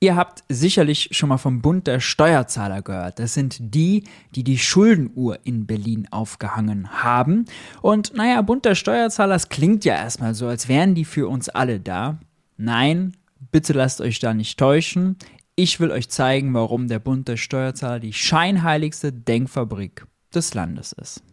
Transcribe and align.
Ihr 0.00 0.14
habt 0.14 0.44
sicherlich 0.48 1.08
schon 1.10 1.28
mal 1.28 1.38
vom 1.38 1.60
Bund 1.60 1.88
der 1.88 1.98
Steuerzahler 1.98 2.82
gehört. 2.82 3.18
Das 3.18 3.34
sind 3.34 3.56
die, 3.58 4.04
die 4.32 4.44
die 4.44 4.58
Schuldenuhr 4.58 5.40
in 5.42 5.66
Berlin 5.66 6.06
aufgehangen 6.12 7.02
haben. 7.02 7.46
Und 7.82 8.14
naja, 8.14 8.40
Bund 8.42 8.64
der 8.64 8.76
Steuerzahler, 8.76 9.34
das 9.34 9.48
klingt 9.48 9.84
ja 9.84 9.94
erstmal 9.94 10.34
so, 10.34 10.46
als 10.46 10.68
wären 10.68 10.94
die 10.94 11.04
für 11.04 11.28
uns 11.28 11.48
alle 11.48 11.80
da. 11.80 12.20
Nein, 12.56 13.16
bitte 13.50 13.72
lasst 13.72 14.00
euch 14.00 14.20
da 14.20 14.34
nicht 14.34 14.56
täuschen. 14.56 15.16
Ich 15.56 15.80
will 15.80 15.90
euch 15.90 16.08
zeigen, 16.08 16.54
warum 16.54 16.86
der 16.86 17.00
Bund 17.00 17.26
der 17.26 17.36
Steuerzahler 17.36 17.98
die 17.98 18.12
scheinheiligste 18.12 19.12
Denkfabrik 19.12 20.06
des 20.32 20.54
Landes 20.54 20.92
ist. 20.92 21.24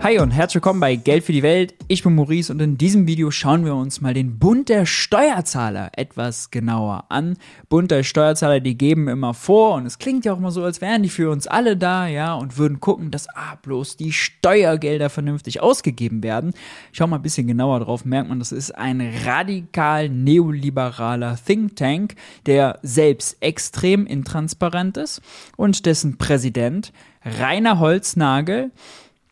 Hi 0.00 0.20
und 0.20 0.30
herzlich 0.30 0.54
willkommen 0.54 0.78
bei 0.78 0.94
Geld 0.94 1.24
für 1.24 1.32
die 1.32 1.42
Welt. 1.42 1.74
Ich 1.88 2.04
bin 2.04 2.14
Maurice 2.14 2.52
und 2.52 2.62
in 2.62 2.78
diesem 2.78 3.08
Video 3.08 3.32
schauen 3.32 3.64
wir 3.64 3.74
uns 3.74 4.00
mal 4.00 4.14
den 4.14 4.38
Bund 4.38 4.68
der 4.68 4.86
Steuerzahler 4.86 5.90
etwas 5.96 6.52
genauer 6.52 7.06
an. 7.08 7.36
Bund 7.68 7.90
der 7.90 8.04
Steuerzahler, 8.04 8.60
die 8.60 8.78
geben 8.78 9.08
immer 9.08 9.34
vor 9.34 9.74
und 9.74 9.86
es 9.86 9.98
klingt 9.98 10.24
ja 10.24 10.32
auch 10.32 10.38
immer 10.38 10.52
so, 10.52 10.62
als 10.62 10.80
wären 10.80 11.02
die 11.02 11.08
für 11.08 11.30
uns 11.30 11.48
alle 11.48 11.76
da, 11.76 12.06
ja, 12.06 12.34
und 12.34 12.58
würden 12.58 12.78
gucken, 12.78 13.10
dass 13.10 13.28
ah, 13.34 13.56
bloß 13.60 13.96
die 13.96 14.12
Steuergelder 14.12 15.10
vernünftig 15.10 15.60
ausgegeben 15.60 16.22
werden. 16.22 16.54
Schau 16.92 17.08
mal 17.08 17.16
ein 17.16 17.22
bisschen 17.22 17.48
genauer 17.48 17.80
drauf, 17.80 18.04
merkt 18.04 18.28
man, 18.28 18.38
das 18.38 18.52
ist 18.52 18.70
ein 18.70 19.00
radikal 19.26 20.08
neoliberaler 20.08 21.36
Think 21.44 21.74
Tank, 21.74 22.14
der 22.46 22.78
selbst 22.82 23.36
extrem 23.40 24.06
intransparent 24.06 24.96
ist 24.96 25.20
und 25.56 25.86
dessen 25.86 26.18
Präsident 26.18 26.92
Rainer 27.24 27.80
Holznagel 27.80 28.70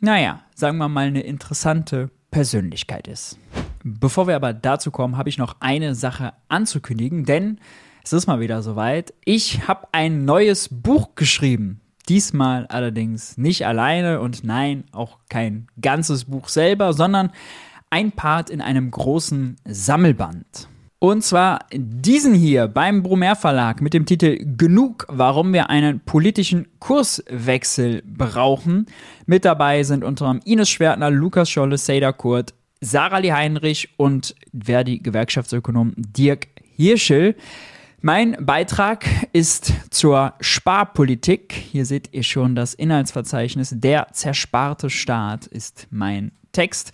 naja, 0.00 0.42
sagen 0.54 0.78
wir 0.78 0.88
mal, 0.88 1.06
eine 1.06 1.22
interessante 1.22 2.10
Persönlichkeit 2.30 3.08
ist. 3.08 3.38
Bevor 3.82 4.26
wir 4.26 4.36
aber 4.36 4.52
dazu 4.52 4.90
kommen, 4.90 5.16
habe 5.16 5.28
ich 5.28 5.38
noch 5.38 5.56
eine 5.60 5.94
Sache 5.94 6.32
anzukündigen, 6.48 7.24
denn 7.24 7.58
es 8.04 8.12
ist 8.12 8.26
mal 8.26 8.40
wieder 8.40 8.62
soweit. 8.62 9.14
Ich 9.24 9.66
habe 9.68 9.88
ein 9.92 10.24
neues 10.24 10.68
Buch 10.70 11.14
geschrieben. 11.14 11.80
Diesmal 12.08 12.66
allerdings 12.66 13.36
nicht 13.36 13.66
alleine 13.66 14.20
und 14.20 14.44
nein, 14.44 14.84
auch 14.92 15.18
kein 15.28 15.66
ganzes 15.80 16.26
Buch 16.26 16.48
selber, 16.48 16.92
sondern 16.92 17.32
ein 17.90 18.12
Part 18.12 18.50
in 18.50 18.60
einem 18.60 18.90
großen 18.90 19.56
Sammelband. 19.64 20.68
Und 21.06 21.22
zwar 21.22 21.60
diesen 21.72 22.34
hier 22.34 22.66
beim 22.66 23.04
Brumer 23.04 23.36
Verlag 23.36 23.80
mit 23.80 23.94
dem 23.94 24.06
Titel 24.06 24.44
Genug, 24.56 25.06
warum 25.08 25.52
wir 25.52 25.70
einen 25.70 26.00
politischen 26.00 26.66
Kurswechsel 26.80 28.02
brauchen. 28.04 28.86
Mit 29.24 29.44
dabei 29.44 29.84
sind 29.84 30.02
unter 30.02 30.26
anderem 30.26 30.44
Ines 30.44 30.68
Schwertner, 30.68 31.12
Lukas 31.12 31.48
Scholle, 31.48 31.78
Seda 31.78 32.10
Kurt, 32.10 32.54
Sarah 32.80 33.18
Lee 33.18 33.30
Heinrich 33.30 33.90
und 33.96 34.34
Verdi-Gewerkschaftsökonom 34.52 35.94
Dirk 35.96 36.48
Hirschel. 36.74 37.36
Mein 38.00 38.36
Beitrag 38.40 39.06
ist 39.32 39.74
zur 39.90 40.34
Sparpolitik. 40.40 41.52
Hier 41.52 41.86
seht 41.86 42.12
ihr 42.14 42.24
schon 42.24 42.56
das 42.56 42.74
Inhaltsverzeichnis. 42.74 43.72
Der 43.76 44.08
zersparte 44.10 44.90
Staat 44.90 45.46
ist 45.46 45.86
mein 45.90 46.32
Text. 46.50 46.90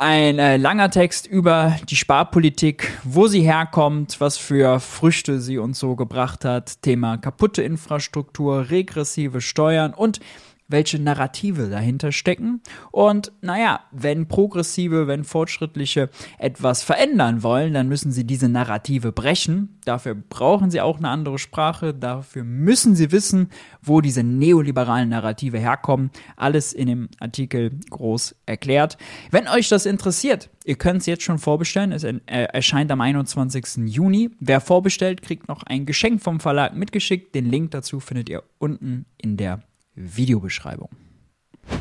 Ein 0.00 0.38
äh, 0.38 0.58
langer 0.58 0.90
Text 0.90 1.26
über 1.26 1.76
die 1.90 1.96
Sparpolitik, 1.96 2.88
wo 3.02 3.26
sie 3.26 3.40
herkommt, 3.40 4.20
was 4.20 4.38
für 4.38 4.78
Früchte 4.78 5.40
sie 5.40 5.58
uns 5.58 5.80
so 5.80 5.96
gebracht 5.96 6.44
hat, 6.44 6.82
Thema 6.82 7.16
kaputte 7.16 7.62
Infrastruktur, 7.62 8.70
regressive 8.70 9.40
Steuern 9.40 9.92
und 9.92 10.20
welche 10.68 10.98
Narrative 10.98 11.68
dahinter 11.68 12.12
stecken. 12.12 12.60
Und 12.92 13.32
naja, 13.40 13.80
wenn 13.90 14.28
Progressive, 14.28 15.06
wenn 15.06 15.24
Fortschrittliche 15.24 16.10
etwas 16.38 16.82
verändern 16.82 17.42
wollen, 17.42 17.72
dann 17.72 17.88
müssen 17.88 18.12
sie 18.12 18.24
diese 18.24 18.48
Narrative 18.48 19.12
brechen. 19.12 19.78
Dafür 19.84 20.14
brauchen 20.14 20.70
sie 20.70 20.82
auch 20.82 20.98
eine 20.98 21.08
andere 21.08 21.38
Sprache. 21.38 21.94
Dafür 21.94 22.44
müssen 22.44 22.94
sie 22.94 23.10
wissen, 23.10 23.48
wo 23.82 24.02
diese 24.02 24.22
neoliberalen 24.22 25.08
Narrative 25.08 25.58
herkommen. 25.58 26.10
Alles 26.36 26.74
in 26.74 26.86
dem 26.86 27.08
Artikel 27.18 27.70
groß 27.88 28.36
erklärt. 28.44 28.98
Wenn 29.30 29.48
euch 29.48 29.68
das 29.70 29.86
interessiert, 29.86 30.50
ihr 30.64 30.76
könnt 30.76 31.00
es 31.00 31.06
jetzt 31.06 31.22
schon 31.22 31.38
vorbestellen. 31.38 31.92
Es 31.92 32.04
äh, 32.04 32.18
erscheint 32.26 32.90
am 32.90 33.00
21. 33.00 33.86
Juni. 33.86 34.30
Wer 34.38 34.60
vorbestellt, 34.60 35.22
kriegt 35.22 35.48
noch 35.48 35.62
ein 35.62 35.86
Geschenk 35.86 36.22
vom 36.22 36.40
Verlag 36.40 36.76
mitgeschickt. 36.76 37.34
Den 37.34 37.46
Link 37.46 37.70
dazu 37.70 38.00
findet 38.00 38.28
ihr 38.28 38.42
unten 38.58 39.06
in 39.16 39.38
der 39.38 39.62
Videobeschreibung. 39.98 40.90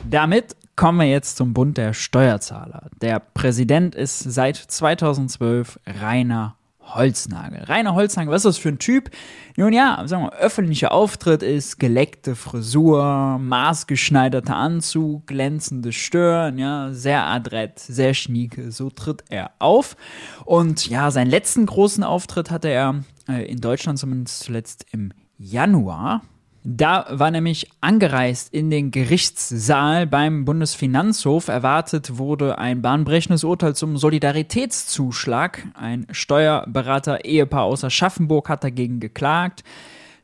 Damit 0.10 0.56
kommen 0.76 1.00
wir 1.00 1.08
jetzt 1.08 1.38
zum 1.38 1.54
Bund 1.54 1.78
der 1.78 1.94
Steuerzahler. 1.94 2.90
Der 3.02 3.20
Präsident 3.20 3.96
ist 3.96 4.20
seit 4.20 4.58
2012 4.58 5.80
Rainer 5.86 6.56
Holznagel. 6.82 7.64
Rainer 7.64 7.96
Holznagel, 7.96 8.32
was 8.32 8.46
ist 8.46 8.46
das 8.46 8.58
für 8.58 8.70
ein 8.70 8.80
Typ? 8.80 9.10
Nun 9.58 9.74
ja, 9.74 10.02
sagen 10.06 10.24
wir, 10.24 10.34
öffentlicher 10.34 10.92
Auftritt 10.92 11.44
ist 11.44 11.80
geleckte 11.80 12.36
Frisur, 12.36 13.38
maßgeschneiderter 13.40 14.56
Anzug, 14.56 15.28
glänzende 15.28 15.92
Stirn, 15.92 16.58
ja, 16.58 16.94
sehr 16.94 17.26
adrett, 17.26 17.80
sehr 17.80 18.14
schnieke, 18.14 18.72
so 18.72 18.90
tritt 18.90 19.24
er 19.30 19.52
auf. 19.60 19.98
Und 20.46 20.88
ja, 20.88 21.12
seinen 21.12 21.30
letzten 21.30 21.66
großen 21.66 22.04
Auftritt 22.04 22.52
hatte 22.52 22.70
er 22.70 23.04
äh, 23.28 23.46
in 23.46 23.60
Deutschland 23.60 24.00
zumindest 24.00 24.40
zuletzt 24.40 24.86
im 24.92 25.12
Januar 25.38 26.22
da 26.70 27.06
war 27.10 27.32
nämlich 27.32 27.70
angereist 27.80 28.54
in 28.54 28.70
den 28.70 28.92
Gerichtssaal 28.92 30.06
beim 30.06 30.44
Bundesfinanzhof. 30.44 31.48
Erwartet 31.48 32.18
wurde 32.18 32.58
ein 32.58 32.82
bahnbrechendes 32.82 33.46
Urteil 33.46 33.74
zum 33.74 33.96
Solidaritätszuschlag. 33.96 35.66
Ein 35.76 36.08
Steuerberater-Ehepaar 36.12 37.64
aus 37.64 37.86
Aschaffenburg 37.86 38.50
hat 38.50 38.66
dagegen 38.66 39.00
geklagt. 39.00 39.64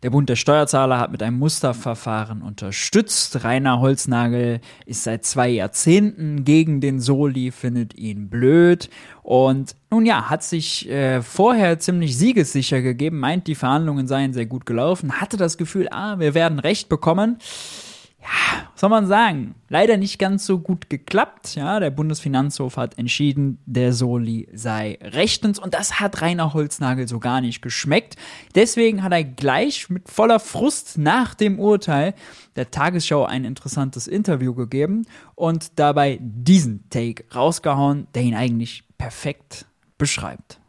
Der 0.04 0.10
Bund 0.10 0.28
der 0.28 0.36
Steuerzahler 0.36 1.00
hat 1.00 1.14
mit 1.14 1.24
einem 1.24 1.40
Musterverfahren 1.40 2.42
unterstützt. 2.42 3.46
Rainer 3.46 3.80
Holznagel 3.80 4.60
ist 4.86 5.04
seit 5.04 5.24
zwei 5.24 5.48
Jahrzehnten 5.48 6.44
gegen 6.44 6.82
den 6.82 7.00
Soli, 7.00 7.52
findet 7.52 7.98
ihn 7.98 8.30
blöd. 8.30 8.90
Und 9.22 9.78
nun 9.90 10.06
ja, 10.06 10.30
hat 10.30 10.44
sich 10.44 10.90
äh, 10.90 11.22
vorher 11.22 11.80
ziemlich 11.80 12.18
siegessicher 12.18 12.82
gegeben, 12.82 13.18
meint, 13.20 13.48
die 13.48 13.56
Verhandlungen 13.56 14.06
seien 14.06 14.34
sehr 14.34 14.46
gut 14.46 14.66
gelaufen, 14.66 15.22
hatte 15.22 15.38
das 15.38 15.58
Gefühl, 15.58 15.88
ah, 15.90 16.20
wir 16.20 16.34
werden 16.34 16.60
Recht 16.60 16.90
bekommen 16.90 17.38
ja, 18.24 18.68
was 18.72 18.80
soll 18.80 18.90
man 18.90 19.06
sagen? 19.06 19.56
Leider 19.68 19.98
nicht 19.98 20.18
ganz 20.18 20.46
so 20.46 20.60
gut 20.60 20.90
geklappt. 20.90 21.56
Ja, 21.56 21.80
der 21.80 21.90
Bundesfinanzhof 21.90 22.78
hat 22.78 22.98
entschieden, 22.98 23.60
der 23.66 23.92
Soli 23.92 24.48
sei 24.54 24.98
rechtens 25.02 25.60
und 25.60 25.74
das 25.74 26.00
hat 26.00 26.22
Rainer 26.22 26.54
Holznagel 26.54 27.08
so 27.08 27.20
gar 27.20 27.42
nicht 27.42 27.62
geschmeckt. 27.62 28.16
Deswegen 28.56 29.04
hat 29.04 29.12
er 29.12 29.24
gleich 29.24 29.90
mit 29.90 30.10
voller 30.10 30.40
Frust 30.40 30.98
nach 30.98 31.36
dem 31.36 31.60
Urteil 31.60 32.14
der 32.56 32.72
Tagesschau 32.72 33.26
ein 33.26 33.46
interessantes 33.46 34.08
Interview 34.08 34.54
gegeben 34.54 35.06
und 35.36 35.80
dabei 35.80 36.20
diesen 36.22 36.90
Take 36.90 37.26
rausgehauen, 37.36 38.08
der 38.16 38.24
ihn 38.24 38.36
eigentlich 38.36 38.86
perfekt 38.98 39.66
beschreibt. 39.98 40.60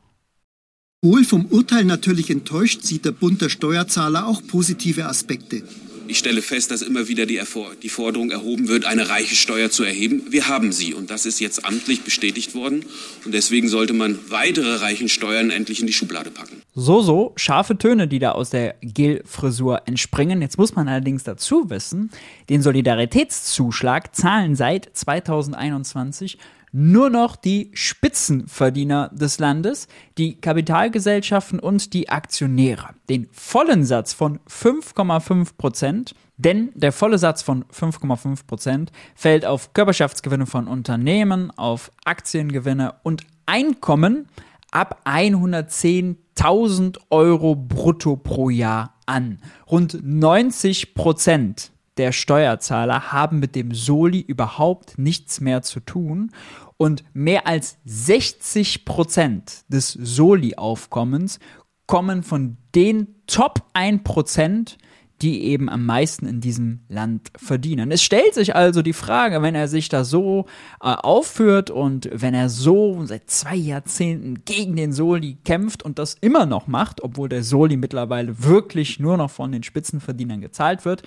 Wohl 1.03 1.23
vom 1.25 1.47
Urteil 1.47 1.85
natürlich 1.85 2.31
enttäuscht, 2.31 2.83
sieht 2.83 3.05
der 3.05 3.13
Bund 3.13 3.43
der 3.43 3.51
Steuerzahler 3.51 4.27
auch 4.27 4.43
positive 4.47 5.05
Aspekte. 5.05 5.63
Ich 6.07 6.19
stelle 6.19 6.43
fest, 6.43 6.71
dass 6.71 6.83
immer 6.83 7.09
wieder 7.09 7.27
die, 7.27 7.41
die, 7.83 7.89
Forderung 7.89 8.31
erhoben 8.31 8.69
wird, 8.69 8.85
eine 8.85 9.09
reiche 9.09 9.35
Steuer 9.35 9.71
zu 9.71 9.85
erheben. 9.85 10.23
Wir 10.31 10.49
haben 10.49 10.73
sie 10.73 10.95
und 10.95 11.11
das 11.11 11.27
ist 11.27 11.41
jetzt 11.41 11.65
amtlich 11.65 12.03
bestätigt 12.03 12.55
worden. 12.55 12.85
Und 13.25 13.33
deswegen 13.33 13.69
sollte 13.69 13.93
man 13.93 14.19
weitere 14.29 14.77
reichen 14.77 15.09
Steuern 15.09 15.51
endlich 15.51 15.81
in 15.81 15.87
die 15.87 15.93
Schublade 15.93 16.31
packen. 16.31 16.63
So, 16.75 17.03
so, 17.03 17.33
scharfe 17.37 17.79
Töne, 17.79 18.09
die 18.09 18.19
da 18.19 18.33
aus 18.33 18.51
der 18.51 18.75
Gel-Frisur 18.83 19.83
entspringen. 19.87 20.43
Jetzt 20.43 20.59
muss 20.59 20.75
man 20.75 20.89
allerdings 20.89 21.25
dazu 21.25 21.71
wissen, 21.71 22.11
den 22.49 22.63
Solidaritätszuschlag 22.63 24.15
zahlen 24.15 24.57
seit 24.57 24.91
2021 24.93 26.39
nur 26.77 27.09
noch 27.09 27.37
die 27.37 27.71
Spitzenverdiener 27.73 29.11
des 29.13 29.39
Landes, 29.39 29.87
die 30.19 30.41
Kapitalgesellschaften 30.41 31.61
und 31.61 31.93
die 31.95 32.09
Aktionäre. 32.09 32.91
Den 33.09 33.29
vollen 33.31 33.85
Satz 33.85 34.13
von 34.13 34.41
5,5 34.49 35.57
Prozent 35.57 36.15
denn 36.37 36.71
der 36.75 36.91
volle 36.91 37.19
Satz 37.19 37.43
von 37.43 37.65
5,5 37.67 38.47
Prozent 38.47 38.91
fällt 39.15 39.47
auf 39.47 39.73
Körperschaftsgewinne 39.73 40.47
von 40.47 40.67
Unternehmen, 40.67 41.53
auf 41.57 41.93
Aktiengewinne 42.05 42.97
und 43.05 43.23
Einkommen 43.47 44.29
ab 44.73 45.03
110.000 45.05 46.99
Euro 47.11 47.55
brutto 47.55 48.17
pro 48.17 48.51
Jahr 48.51 48.95
an. 49.07 49.39
Rund 49.71 50.01
90 50.03 50.95
Prozent 50.95 51.71
der 51.97 52.13
Steuerzahler 52.13 53.13
haben 53.13 53.39
mit 53.39 53.55
dem 53.55 53.73
Soli 53.75 54.21
überhaupt 54.21 54.99
nichts 54.99 55.41
mehr 55.41 55.63
zu 55.63 55.81
tun 55.81 56.33
und 56.77 57.05
mehr 57.13 57.47
als 57.47 57.79
60 57.85 58.85
Prozent 58.85 59.65
des 59.69 59.93
Soli-Aufkommens 59.93 61.39
kommen 61.87 62.23
von 62.23 62.57
den 62.75 63.15
Top 63.27 63.63
1 63.75 64.03
Prozent, 64.03 64.79
die 65.23 65.45
eben 65.45 65.69
am 65.69 65.87
meisten 65.87 66.27
in 66.27 66.41
diesem 66.41 66.81
Land 66.89 67.31
verdienen. 67.37 67.93
Es 67.93 68.03
stellt 68.03 68.35
sich 68.35 68.57
also 68.57 68.83
die 68.83 68.93
Frage, 68.93 69.43
wenn 69.43 69.55
er 69.55 69.69
sich 69.69 69.89
da 69.89 70.03
so 70.03 70.47
äh, 70.83 70.89
aufführt 70.89 71.71
und 71.71 72.11
wenn 72.13 72.35
er 72.35 72.49
so 72.49 73.05
seit 73.07 73.31
zwei 73.31 73.55
Jahrzehnten 73.55 74.45
gegen 74.45 74.75
den 74.75 74.93
Soli 74.93 75.39
kämpft 75.45 75.85
und 75.85 75.99
das 76.01 76.15
immer 76.21 76.47
noch 76.47 76.67
macht, 76.67 77.03
obwohl 77.03 77.29
der 77.29 77.45
Soli 77.45 77.77
mittlerweile 77.77 78.43
wirklich 78.43 78.99
nur 78.99 79.17
noch 79.17 79.31
von 79.31 79.53
den 79.53 79.63
Spitzenverdienern 79.63 80.41
gezahlt 80.41 80.85
wird, 80.85 81.05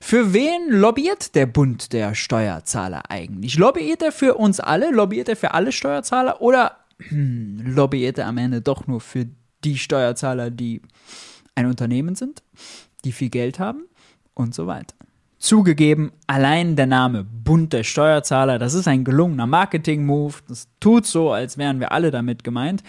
für 0.00 0.32
wen 0.32 0.70
lobbyiert 0.70 1.34
der 1.34 1.46
Bund 1.46 1.92
der 1.92 2.14
Steuerzahler 2.14 3.10
eigentlich? 3.10 3.58
Lobbyiert 3.58 4.02
er 4.02 4.12
für 4.12 4.34
uns 4.34 4.60
alle? 4.60 4.90
Lobbyiert 4.90 5.28
er 5.28 5.36
für 5.36 5.54
alle 5.54 5.72
Steuerzahler? 5.72 6.40
Oder 6.40 6.76
hm, 7.08 7.74
lobbyiert 7.74 8.18
er 8.18 8.26
am 8.26 8.38
Ende 8.38 8.60
doch 8.60 8.86
nur 8.86 9.00
für 9.00 9.26
die 9.64 9.76
Steuerzahler, 9.76 10.50
die 10.50 10.82
ein 11.54 11.66
Unternehmen 11.66 12.14
sind, 12.14 12.42
die 13.04 13.12
viel 13.12 13.28
Geld 13.28 13.58
haben 13.58 13.82
und 14.34 14.54
so 14.54 14.66
weiter? 14.66 14.94
Zugegeben, 15.38 16.12
allein 16.26 16.74
der 16.74 16.86
Name 16.86 17.24
Bund 17.24 17.72
der 17.72 17.84
Steuerzahler, 17.84 18.58
das 18.58 18.74
ist 18.74 18.88
ein 18.88 19.04
gelungener 19.04 19.46
Marketing-Move. 19.46 20.34
Das 20.48 20.68
tut 20.80 21.06
so, 21.06 21.32
als 21.32 21.58
wären 21.58 21.78
wir 21.78 21.92
alle 21.92 22.10
damit 22.10 22.42
gemeint. 22.42 22.82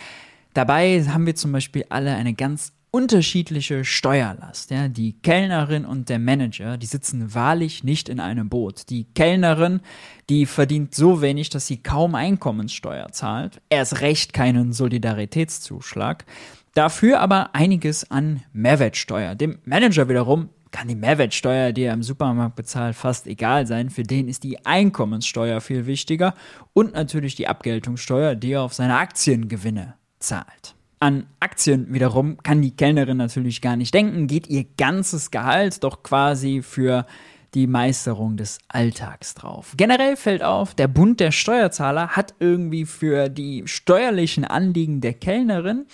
Dabei 0.55 1.03
haben 1.03 1.27
wir 1.27 1.35
zum 1.35 1.51
Beispiel 1.51 1.85
alle 1.89 2.15
eine 2.15 2.33
ganz 2.33 2.73
unterschiedliche 2.91 3.85
Steuerlast. 3.85 4.71
Ja, 4.71 4.87
die 4.87 5.13
Kellnerin 5.13 5.85
und 5.85 6.09
der 6.09 6.19
Manager, 6.19 6.77
die 6.77 6.85
sitzen 6.85 7.33
wahrlich 7.33 7.83
nicht 7.83 8.09
in 8.09 8.19
einem 8.19 8.49
Boot. 8.49 8.89
Die 8.89 9.05
Kellnerin, 9.13 9.81
die 10.29 10.45
verdient 10.45 10.95
so 10.95 11.21
wenig, 11.21 11.49
dass 11.49 11.67
sie 11.67 11.77
kaum 11.77 12.15
Einkommenssteuer 12.15 13.11
zahlt, 13.11 13.61
erst 13.69 14.01
recht 14.01 14.33
keinen 14.33 14.73
Solidaritätszuschlag, 14.73 16.25
dafür 16.73 17.19
aber 17.19 17.53
einiges 17.53 18.09
an 18.09 18.41
Mehrwertsteuer. 18.53 19.35
Dem 19.35 19.59
Manager 19.65 20.09
wiederum 20.09 20.49
kann 20.71 20.87
die 20.87 20.95
Mehrwertsteuer, 20.95 21.71
die 21.71 21.83
er 21.83 21.93
im 21.93 22.03
Supermarkt 22.03 22.55
bezahlt, 22.55 22.95
fast 22.95 23.27
egal 23.27 23.65
sein. 23.65 23.89
Für 23.89 24.03
den 24.03 24.27
ist 24.27 24.43
die 24.43 24.65
Einkommenssteuer 24.65 25.61
viel 25.61 25.85
wichtiger 25.85 26.33
und 26.73 26.93
natürlich 26.93 27.35
die 27.35 27.47
Abgeltungssteuer, 27.47 28.35
die 28.35 28.51
er 28.51 28.61
auf 28.61 28.73
seine 28.73 28.97
Aktiengewinne 28.97 29.95
zahlt. 30.19 30.75
An 30.99 31.27
Aktien 31.39 31.93
wiederum 31.93 32.37
kann 32.43 32.61
die 32.61 32.75
Kellnerin 32.75 33.17
natürlich 33.17 33.61
gar 33.61 33.77
nicht 33.77 33.93
denken, 33.93 34.27
geht 34.27 34.47
ihr 34.47 34.65
ganzes 34.77 35.31
Gehalt 35.31 35.83
doch 35.83 36.03
quasi 36.03 36.61
für 36.61 37.05
die 37.53 37.67
Meisterung 37.67 38.37
des 38.37 38.59
Alltags 38.67 39.33
drauf. 39.33 39.73
Generell 39.77 40.17
fällt 40.17 40.43
auf, 40.43 40.75
der 40.75 40.87
Bund 40.87 41.19
der 41.19 41.31
Steuerzahler 41.31 42.09
hat 42.09 42.35
irgendwie 42.39 42.85
für 42.85 43.29
die 43.29 43.63
steuerlichen 43.65 44.45
Anliegen 44.45 45.01
der 45.01 45.13
Kellnerin 45.13 45.85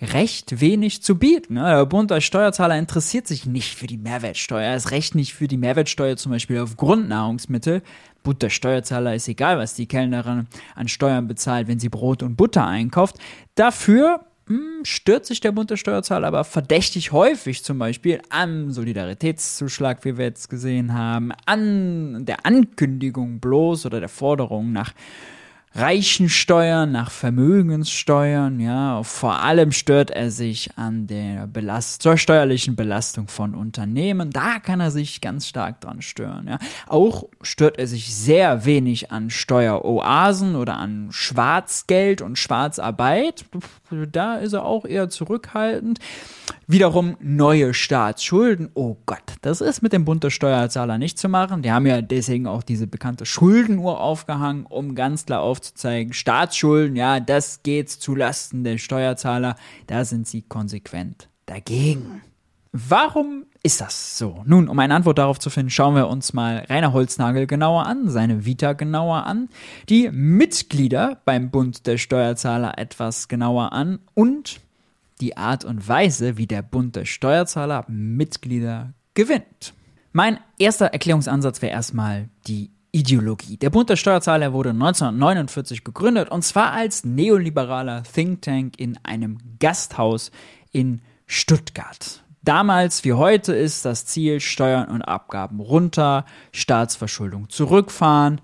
recht 0.00 0.60
wenig 0.60 1.02
zu 1.02 1.16
bieten. 1.16 1.54
Ne? 1.54 1.62
Der 1.62 1.86
Bund 1.86 2.12
als 2.12 2.24
Steuerzahler 2.24 2.78
interessiert 2.78 3.26
sich 3.26 3.46
nicht 3.46 3.74
für 3.74 3.86
die 3.86 3.96
Mehrwertsteuer, 3.96 4.74
ist 4.74 4.90
recht 4.90 5.14
nicht 5.14 5.34
für 5.34 5.48
die 5.48 5.56
Mehrwertsteuer 5.56 6.16
zum 6.16 6.32
Beispiel 6.32 6.60
auf 6.60 6.76
Grundnahrungsmittel. 6.76 7.82
Bund 8.28 8.42
der 8.42 8.50
Steuerzahler 8.50 9.14
ist 9.14 9.26
egal, 9.26 9.56
was 9.56 9.72
die 9.72 9.86
Kellnerin 9.86 10.48
an 10.74 10.88
Steuern 10.88 11.28
bezahlt, 11.28 11.66
wenn 11.66 11.78
sie 11.78 11.88
Brot 11.88 12.22
und 12.22 12.36
Butter 12.36 12.66
einkauft. 12.66 13.16
Dafür 13.54 14.20
hm, 14.48 14.80
stört 14.82 15.24
sich 15.24 15.40
der 15.40 15.52
Bund 15.52 15.70
der 15.70 15.78
Steuerzahler 15.78 16.28
aber 16.28 16.44
verdächtig 16.44 17.10
häufig 17.12 17.64
zum 17.64 17.78
Beispiel 17.78 18.20
am 18.28 18.70
Solidaritätszuschlag, 18.70 20.04
wie 20.04 20.18
wir 20.18 20.26
jetzt 20.26 20.50
gesehen 20.50 20.92
haben, 20.92 21.32
an 21.46 22.26
der 22.26 22.44
Ankündigung 22.44 23.40
bloß 23.40 23.86
oder 23.86 23.98
der 23.98 24.10
Forderung 24.10 24.72
nach 24.72 24.92
Reichensteuern, 25.78 26.90
nach 26.90 27.10
Vermögenssteuern, 27.10 28.58
ja, 28.58 29.02
vor 29.04 29.42
allem 29.42 29.70
stört 29.70 30.10
er 30.10 30.32
sich 30.32 30.70
an 30.76 31.06
der 31.06 31.46
Belast 31.46 32.02
zur 32.02 32.16
steuerlichen 32.16 32.74
Belastung 32.74 33.28
von 33.28 33.54
Unternehmen, 33.54 34.30
da 34.30 34.58
kann 34.58 34.80
er 34.80 34.90
sich 34.90 35.20
ganz 35.20 35.46
stark 35.46 35.80
dran 35.80 36.02
stören, 36.02 36.48
ja. 36.48 36.58
Auch 36.88 37.24
stört 37.42 37.78
er 37.78 37.86
sich 37.86 38.12
sehr 38.12 38.64
wenig 38.64 39.12
an 39.12 39.30
Steueroasen 39.30 40.56
oder 40.56 40.78
an 40.78 41.08
Schwarzgeld 41.10 42.22
und 42.22 42.38
Schwarzarbeit, 42.38 43.44
da 44.10 44.34
ist 44.36 44.54
er 44.54 44.64
auch 44.64 44.84
eher 44.84 45.08
zurückhaltend. 45.08 46.00
Wiederum 46.66 47.16
neue 47.20 47.72
Staatsschulden. 47.72 48.68
Oh 48.74 48.96
Gott, 49.06 49.22
das 49.40 49.62
ist 49.62 49.80
mit 49.80 49.94
dem 49.94 50.04
Bund 50.04 50.22
der 50.22 50.28
Steuerzahler 50.28 50.98
nicht 50.98 51.18
zu 51.18 51.30
machen. 51.30 51.62
Die 51.62 51.72
haben 51.72 51.86
ja 51.86 52.02
deswegen 52.02 52.46
auch 52.46 52.62
diese 52.62 52.86
bekannte 52.86 53.24
Schuldenuhr 53.24 54.00
aufgehangen, 54.00 54.66
um 54.66 54.94
ganz 54.94 55.24
klar 55.24 55.40
aufzuzeigen, 55.68 56.12
Staatsschulden, 56.12 56.96
ja, 56.96 57.20
das 57.20 57.62
geht 57.62 57.90
zulasten 57.90 58.64
der 58.64 58.78
Steuerzahler. 58.78 59.56
Da 59.86 60.04
sind 60.04 60.26
sie 60.26 60.42
konsequent 60.42 61.28
dagegen. 61.46 62.22
Warum 62.72 63.46
ist 63.62 63.80
das 63.80 64.18
so? 64.18 64.42
Nun, 64.46 64.68
um 64.68 64.78
eine 64.78 64.94
Antwort 64.94 65.18
darauf 65.18 65.38
zu 65.38 65.50
finden, 65.50 65.70
schauen 65.70 65.94
wir 65.94 66.08
uns 66.08 66.32
mal 66.32 66.66
Rainer 66.68 66.92
Holznagel 66.92 67.46
genauer 67.46 67.86
an, 67.86 68.08
seine 68.08 68.44
Vita 68.44 68.74
genauer 68.74 69.24
an, 69.24 69.48
die 69.88 70.10
Mitglieder 70.10 71.20
beim 71.24 71.50
Bund 71.50 71.86
der 71.86 71.98
Steuerzahler 71.98 72.78
etwas 72.78 73.28
genauer 73.28 73.72
an 73.72 74.00
und 74.14 74.60
die 75.20 75.36
Art 75.36 75.64
und 75.64 75.88
Weise, 75.88 76.36
wie 76.36 76.46
der 76.46 76.62
Bund 76.62 76.94
der 76.94 77.06
Steuerzahler 77.06 77.84
Mitglieder 77.88 78.92
gewinnt. 79.14 79.74
Mein 80.12 80.38
erster 80.58 80.86
Erklärungsansatz 80.86 81.62
wäre 81.62 81.72
erstmal 81.72 82.28
die 82.46 82.70
Ideologie. 82.92 83.56
Der 83.56 83.70
Bund 83.70 83.90
der 83.90 83.96
Steuerzahler 83.96 84.52
wurde 84.52 84.70
1949 84.70 85.84
gegründet 85.84 86.30
und 86.30 86.42
zwar 86.42 86.72
als 86.72 87.04
neoliberaler 87.04 88.02
Think 88.02 88.42
Tank 88.42 88.78
in 88.78 88.98
einem 89.04 89.38
Gasthaus 89.58 90.30
in 90.72 91.00
Stuttgart. 91.26 92.22
Damals 92.42 93.04
wie 93.04 93.12
heute 93.12 93.52
ist 93.54 93.84
das 93.84 94.06
Ziel 94.06 94.40
Steuern 94.40 94.88
und 94.88 95.02
Abgaben 95.02 95.60
runter, 95.60 96.24
Staatsverschuldung 96.52 97.50
zurückfahren, 97.50 98.40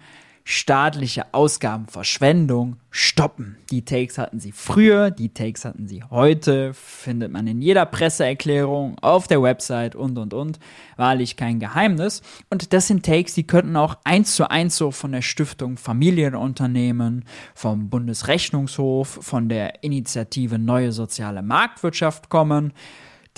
staatliche 0.47 1.33
Ausgabenverschwendung 1.33 2.77
stoppen. 2.91 3.57
Die 3.71 3.83
Takes 3.83 4.19
hatten 4.19 4.41
sie 4.41 4.53
früher, 4.53 5.11
die 5.11 5.33
Takes 5.33 5.65
hatten 5.65 5.89
sie 5.89 6.05
heute, 6.05 6.75
findet 6.75 7.33
man 7.33 7.47
in 7.47 7.63
jeder 7.63 7.87
Presseerklärung, 7.87 8.99
auf 9.01 9.27
der 9.27 9.43
Website 9.43 9.97
und 9.97 10.19
und 10.19 10.35
und. 10.35 10.59
Wahrlich 10.97 11.37
kein 11.37 11.61
Geheimnis. 11.61 12.21
Und 12.51 12.75
das 12.75 12.89
sind 12.89 13.07
Takes, 13.07 13.33
die 13.33 13.47
könnten 13.47 13.75
auch 13.77 13.97
eins 14.05 14.37
zu 14.37 14.51
eins 14.51 14.77
so 14.77 14.91
von 14.91 15.13
der 15.13 15.23
Stiftung 15.23 15.79
Familienunternehmen, 15.79 17.25
vom 17.55 17.89
Bundesrechnungshof, 17.89 19.19
von 19.23 19.49
der 19.49 19.83
Initiative 19.83 20.59
Neue 20.59 20.93
Soziale 20.93 21.43
Marktwirtschaft 21.43 22.29
kommen. 22.29 22.75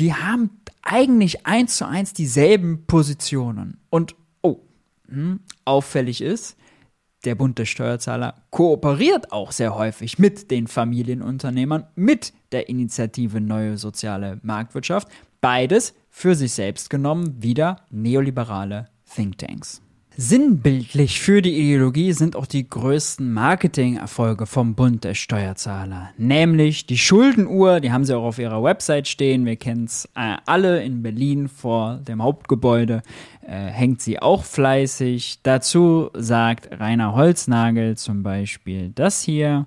Die 0.00 0.12
haben 0.12 0.50
eigentlich 0.82 1.46
eins 1.46 1.76
zu 1.76 1.86
eins 1.86 2.12
dieselben 2.12 2.84
Positionen. 2.86 3.78
Und 3.90 4.16
oh, 4.42 4.58
hm, 5.08 5.38
auffällig 5.64 6.20
ist, 6.20 6.56
der 7.26 7.34
Bund 7.34 7.58
der 7.58 7.66
Steuerzahler 7.66 8.34
kooperiert 8.50 9.32
auch 9.32 9.52
sehr 9.52 9.74
häufig 9.74 10.18
mit 10.18 10.50
den 10.50 10.66
Familienunternehmern, 10.66 11.86
mit 11.94 12.32
der 12.52 12.68
Initiative 12.68 13.40
Neue 13.40 13.76
Soziale 13.76 14.38
Marktwirtschaft. 14.42 15.08
Beides 15.40 15.94
für 16.08 16.34
sich 16.34 16.52
selbst 16.52 16.88
genommen 16.88 17.42
wieder 17.42 17.76
neoliberale 17.90 18.88
Thinktanks. 19.14 19.82
Sinnbildlich 20.18 21.20
für 21.20 21.42
die 21.42 21.60
Ideologie 21.60 22.14
sind 22.14 22.36
auch 22.36 22.46
die 22.46 22.66
größten 22.66 23.34
Marketingerfolge 23.34 24.46
vom 24.46 24.74
Bund 24.74 25.04
der 25.04 25.12
Steuerzahler. 25.12 26.08
Nämlich 26.16 26.86
die 26.86 26.96
Schuldenuhr, 26.96 27.80
die 27.80 27.92
haben 27.92 28.06
sie 28.06 28.16
auch 28.16 28.24
auf 28.24 28.38
ihrer 28.38 28.62
Website 28.62 29.08
stehen. 29.08 29.44
Wir 29.44 29.56
kennen 29.56 29.84
es 29.84 30.06
äh, 30.14 30.36
alle 30.46 30.82
in 30.82 31.02
Berlin 31.02 31.48
vor 31.48 32.00
dem 32.08 32.22
Hauptgebäude. 32.22 33.02
Äh, 33.46 33.66
hängt 33.66 34.00
sie 34.00 34.18
auch 34.18 34.44
fleißig. 34.44 35.40
Dazu 35.42 36.08
sagt 36.14 36.70
Rainer 36.80 37.14
Holznagel 37.14 37.98
zum 37.98 38.22
Beispiel 38.22 38.92
das 38.94 39.20
hier. 39.20 39.66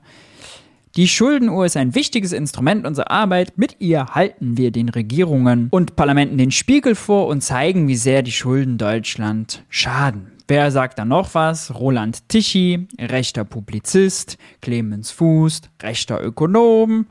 Die 0.96 1.08
Schuldenuhr 1.08 1.68
ist 1.68 1.78
ein 1.78 1.94
wichtiges 1.94 2.32
Instrument 2.32 2.88
unserer 2.88 3.12
Arbeit. 3.12 3.60
Mit 3.60 3.76
ihr 3.78 4.16
halten 4.16 4.58
wir 4.58 4.72
den 4.72 4.90
Regierungen 4.90 5.68
und 5.70 5.96
Parlamenten 5.96 6.40
den 6.40 6.50
Spiegel 6.50 6.96
vor 6.96 7.28
und 7.28 7.42
zeigen, 7.42 7.88
wie 7.88 7.96
sehr 7.96 8.24
die 8.24 8.32
Schulden 8.32 8.80
Deutschland 8.80 9.64
schaden. 9.70 10.39
Wer 10.50 10.72
sagt 10.72 10.98
da 10.98 11.06
noch 11.06 11.36
was? 11.36 11.76
Roland 11.76 12.28
Tichy, 12.28 12.88
rechter 12.98 13.44
Publizist, 13.44 14.40
Clemens 14.64 15.12
Fuß, 15.12 15.62
rechter 15.84 16.24
Ökonom, 16.24 17.06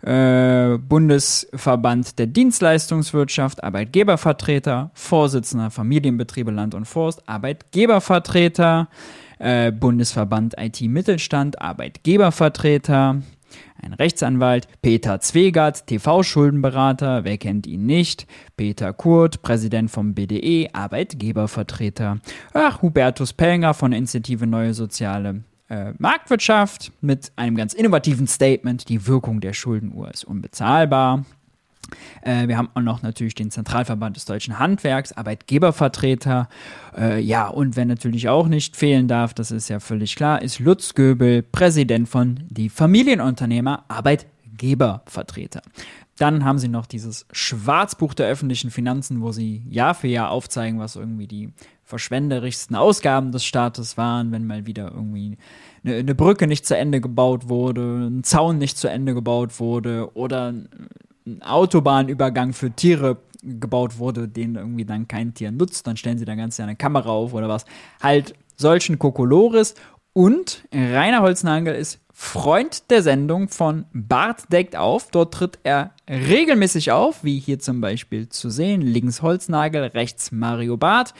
äh, 0.00 0.78
Bundesverband 0.78 2.18
der 2.18 2.28
Dienstleistungswirtschaft, 2.28 3.62
Arbeitgebervertreter, 3.62 4.90
Vorsitzender 4.94 5.70
Familienbetriebe 5.70 6.50
Land 6.50 6.74
und 6.74 6.86
Forst, 6.86 7.28
Arbeitgebervertreter, 7.28 8.88
äh, 9.38 9.70
Bundesverband 9.70 10.54
IT 10.58 10.80
Mittelstand, 10.88 11.60
Arbeitgebervertreter, 11.60 13.20
ein 13.82 13.92
Rechtsanwalt, 13.92 14.68
Peter 14.82 15.20
Zwegert, 15.20 15.86
TV-Schuldenberater, 15.86 17.24
wer 17.24 17.38
kennt 17.38 17.66
ihn 17.66 17.86
nicht, 17.86 18.26
Peter 18.56 18.92
Kurt, 18.92 19.42
Präsident 19.42 19.90
vom 19.90 20.14
BDE, 20.14 20.70
Arbeitgebervertreter, 20.72 22.18
ach, 22.52 22.82
Hubertus 22.82 23.32
Pellnger 23.32 23.74
von 23.74 23.92
Initiative 23.92 24.46
Neue 24.46 24.74
Soziale. 24.74 25.44
Äh, 25.68 25.92
Marktwirtschaft 25.98 26.92
mit 27.02 27.30
einem 27.36 27.56
ganz 27.56 27.74
innovativen 27.74 28.26
Statement, 28.26 28.88
die 28.88 29.06
Wirkung 29.06 29.40
der 29.40 29.52
Schuldenuhr 29.52 30.10
ist 30.10 30.24
unbezahlbar. 30.24 31.24
Äh, 32.22 32.48
wir 32.48 32.56
haben 32.56 32.68
auch 32.74 32.82
noch 32.82 33.02
natürlich 33.02 33.34
den 33.34 33.50
Zentralverband 33.50 34.16
des 34.16 34.24
deutschen 34.24 34.58
Handwerks, 34.58 35.12
Arbeitgebervertreter. 35.12 36.48
Äh, 36.96 37.20
ja, 37.20 37.48
und 37.48 37.76
wer 37.76 37.86
natürlich 37.86 38.28
auch 38.28 38.48
nicht 38.48 38.76
fehlen 38.76 39.08
darf, 39.08 39.34
das 39.34 39.50
ist 39.50 39.68
ja 39.68 39.80
völlig 39.80 40.16
klar, 40.16 40.42
ist 40.42 40.58
Lutz 40.58 40.94
Göbel, 40.94 41.42
Präsident 41.42 42.08
von 42.08 42.40
die 42.48 42.68
Familienunternehmer 42.68 43.84
Arbeitgebervertreter. 43.88 45.62
Dann 46.18 46.44
haben 46.44 46.58
sie 46.58 46.68
noch 46.68 46.86
dieses 46.86 47.26
Schwarzbuch 47.30 48.12
der 48.12 48.26
öffentlichen 48.26 48.72
Finanzen, 48.72 49.22
wo 49.22 49.30
sie 49.30 49.62
Jahr 49.68 49.94
für 49.94 50.08
Jahr 50.08 50.30
aufzeigen, 50.30 50.80
was 50.80 50.96
irgendwie 50.96 51.28
die 51.28 51.52
verschwenderischsten 51.84 52.74
Ausgaben 52.76 53.30
des 53.30 53.44
Staates 53.44 53.96
waren, 53.96 54.32
wenn 54.32 54.46
mal 54.46 54.66
wieder 54.66 54.90
irgendwie 54.92 55.38
eine, 55.84 55.94
eine 55.94 56.14
Brücke 56.16 56.48
nicht 56.48 56.66
zu 56.66 56.76
Ende 56.76 57.00
gebaut 57.00 57.48
wurde, 57.48 58.08
ein 58.08 58.24
Zaun 58.24 58.58
nicht 58.58 58.76
zu 58.76 58.88
Ende 58.88 59.14
gebaut 59.14 59.60
wurde 59.60 60.10
oder 60.14 60.52
Autobahnübergang 61.42 62.52
für 62.52 62.70
Tiere 62.70 63.18
gebaut 63.42 63.98
wurde, 63.98 64.28
den 64.28 64.56
irgendwie 64.56 64.84
dann 64.84 65.08
kein 65.08 65.34
Tier 65.34 65.52
nutzt, 65.52 65.86
dann 65.86 65.96
stellen 65.96 66.18
sie 66.18 66.24
da 66.24 66.34
ganz 66.34 66.58
eine 66.60 66.76
Kamera 66.76 67.10
auf 67.10 67.34
oder 67.34 67.48
was. 67.48 67.64
Halt 68.02 68.34
solchen 68.56 68.98
Kokolores 68.98 69.74
und 70.12 70.64
Rainer 70.72 71.22
Holznagel 71.22 71.74
ist 71.74 72.00
Freund 72.12 72.90
der 72.90 73.04
Sendung 73.04 73.48
von 73.48 73.84
Bart 73.92 74.52
deckt 74.52 74.74
auf. 74.74 75.12
Dort 75.12 75.34
tritt 75.34 75.60
er 75.62 75.92
regelmäßig 76.10 76.90
auf, 76.90 77.22
wie 77.22 77.38
hier 77.38 77.60
zum 77.60 77.80
Beispiel 77.80 78.28
zu 78.28 78.50
sehen. 78.50 78.82
Links 78.82 79.22
Holznagel, 79.22 79.84
rechts 79.84 80.32
Mario 80.32 80.76
Barth. 80.76 81.14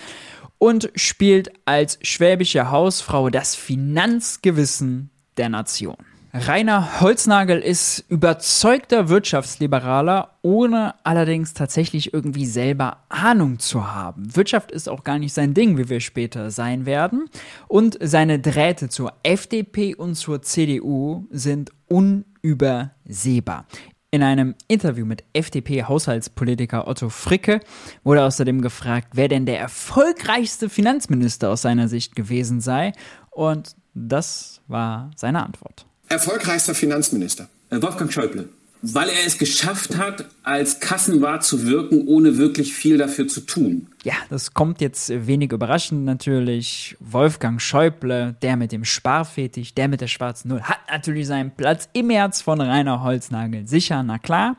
Und 0.58 0.90
spielt 0.96 1.52
als 1.66 2.00
schwäbische 2.02 2.72
Hausfrau 2.72 3.30
das 3.30 3.54
Finanzgewissen 3.54 5.10
der 5.36 5.50
Nation. 5.50 5.98
Rainer 6.46 7.00
Holznagel 7.00 7.58
ist 7.58 8.04
überzeugter 8.08 9.08
Wirtschaftsliberaler, 9.08 10.36
ohne 10.42 10.94
allerdings 11.04 11.52
tatsächlich 11.52 12.14
irgendwie 12.14 12.46
selber 12.46 12.98
Ahnung 13.08 13.58
zu 13.58 13.92
haben. 13.92 14.36
Wirtschaft 14.36 14.70
ist 14.70 14.88
auch 14.88 15.02
gar 15.02 15.18
nicht 15.18 15.32
sein 15.32 15.54
Ding, 15.54 15.78
wie 15.78 15.88
wir 15.88 16.00
später 16.00 16.50
sein 16.50 16.86
werden. 16.86 17.28
Und 17.66 17.98
seine 18.00 18.38
Drähte 18.38 18.88
zur 18.88 19.14
FDP 19.22 19.94
und 19.94 20.14
zur 20.14 20.42
CDU 20.42 21.26
sind 21.30 21.72
unübersehbar. 21.86 23.66
In 24.10 24.22
einem 24.22 24.54
Interview 24.68 25.04
mit 25.04 25.24
FDP-Haushaltspolitiker 25.32 26.86
Otto 26.86 27.08
Fricke 27.08 27.60
wurde 28.04 28.24
außerdem 28.24 28.62
gefragt, 28.62 29.08
wer 29.14 29.28
denn 29.28 29.44
der 29.44 29.58
erfolgreichste 29.58 30.68
Finanzminister 30.68 31.50
aus 31.50 31.62
seiner 31.62 31.88
Sicht 31.88 32.14
gewesen 32.14 32.60
sei. 32.60 32.92
Und 33.30 33.76
das 33.94 34.62
war 34.68 35.10
seine 35.16 35.44
Antwort 35.44 35.88
erfolgreichster 36.08 36.74
Finanzminister? 36.74 37.48
Äh, 37.70 37.82
Wolfgang 37.82 38.12
Schäuble. 38.12 38.48
Weil 38.80 39.08
er 39.08 39.26
es 39.26 39.38
geschafft 39.38 39.96
hat, 39.96 40.26
als 40.44 40.78
Kassenwart 40.78 41.42
zu 41.42 41.66
wirken, 41.66 42.06
ohne 42.06 42.38
wirklich 42.38 42.74
viel 42.74 42.96
dafür 42.96 43.26
zu 43.26 43.40
tun. 43.40 43.88
Ja, 44.04 44.14
das 44.30 44.54
kommt 44.54 44.80
jetzt 44.80 45.10
wenig 45.26 45.50
überraschend 45.50 46.04
natürlich. 46.04 46.96
Wolfgang 47.00 47.60
Schäuble, 47.60 48.36
der 48.40 48.56
mit 48.56 48.70
dem 48.70 48.84
Sparfetisch, 48.84 49.74
der 49.74 49.88
mit 49.88 50.00
der 50.00 50.06
schwarzen 50.06 50.50
Null, 50.50 50.62
hat 50.62 50.78
natürlich 50.88 51.26
seinen 51.26 51.50
Platz 51.50 51.88
im 51.92 52.10
Herz 52.10 52.40
von 52.40 52.60
Rainer 52.60 53.02
Holznagel. 53.02 53.66
Sicher, 53.66 54.04
na 54.04 54.18
klar. 54.18 54.56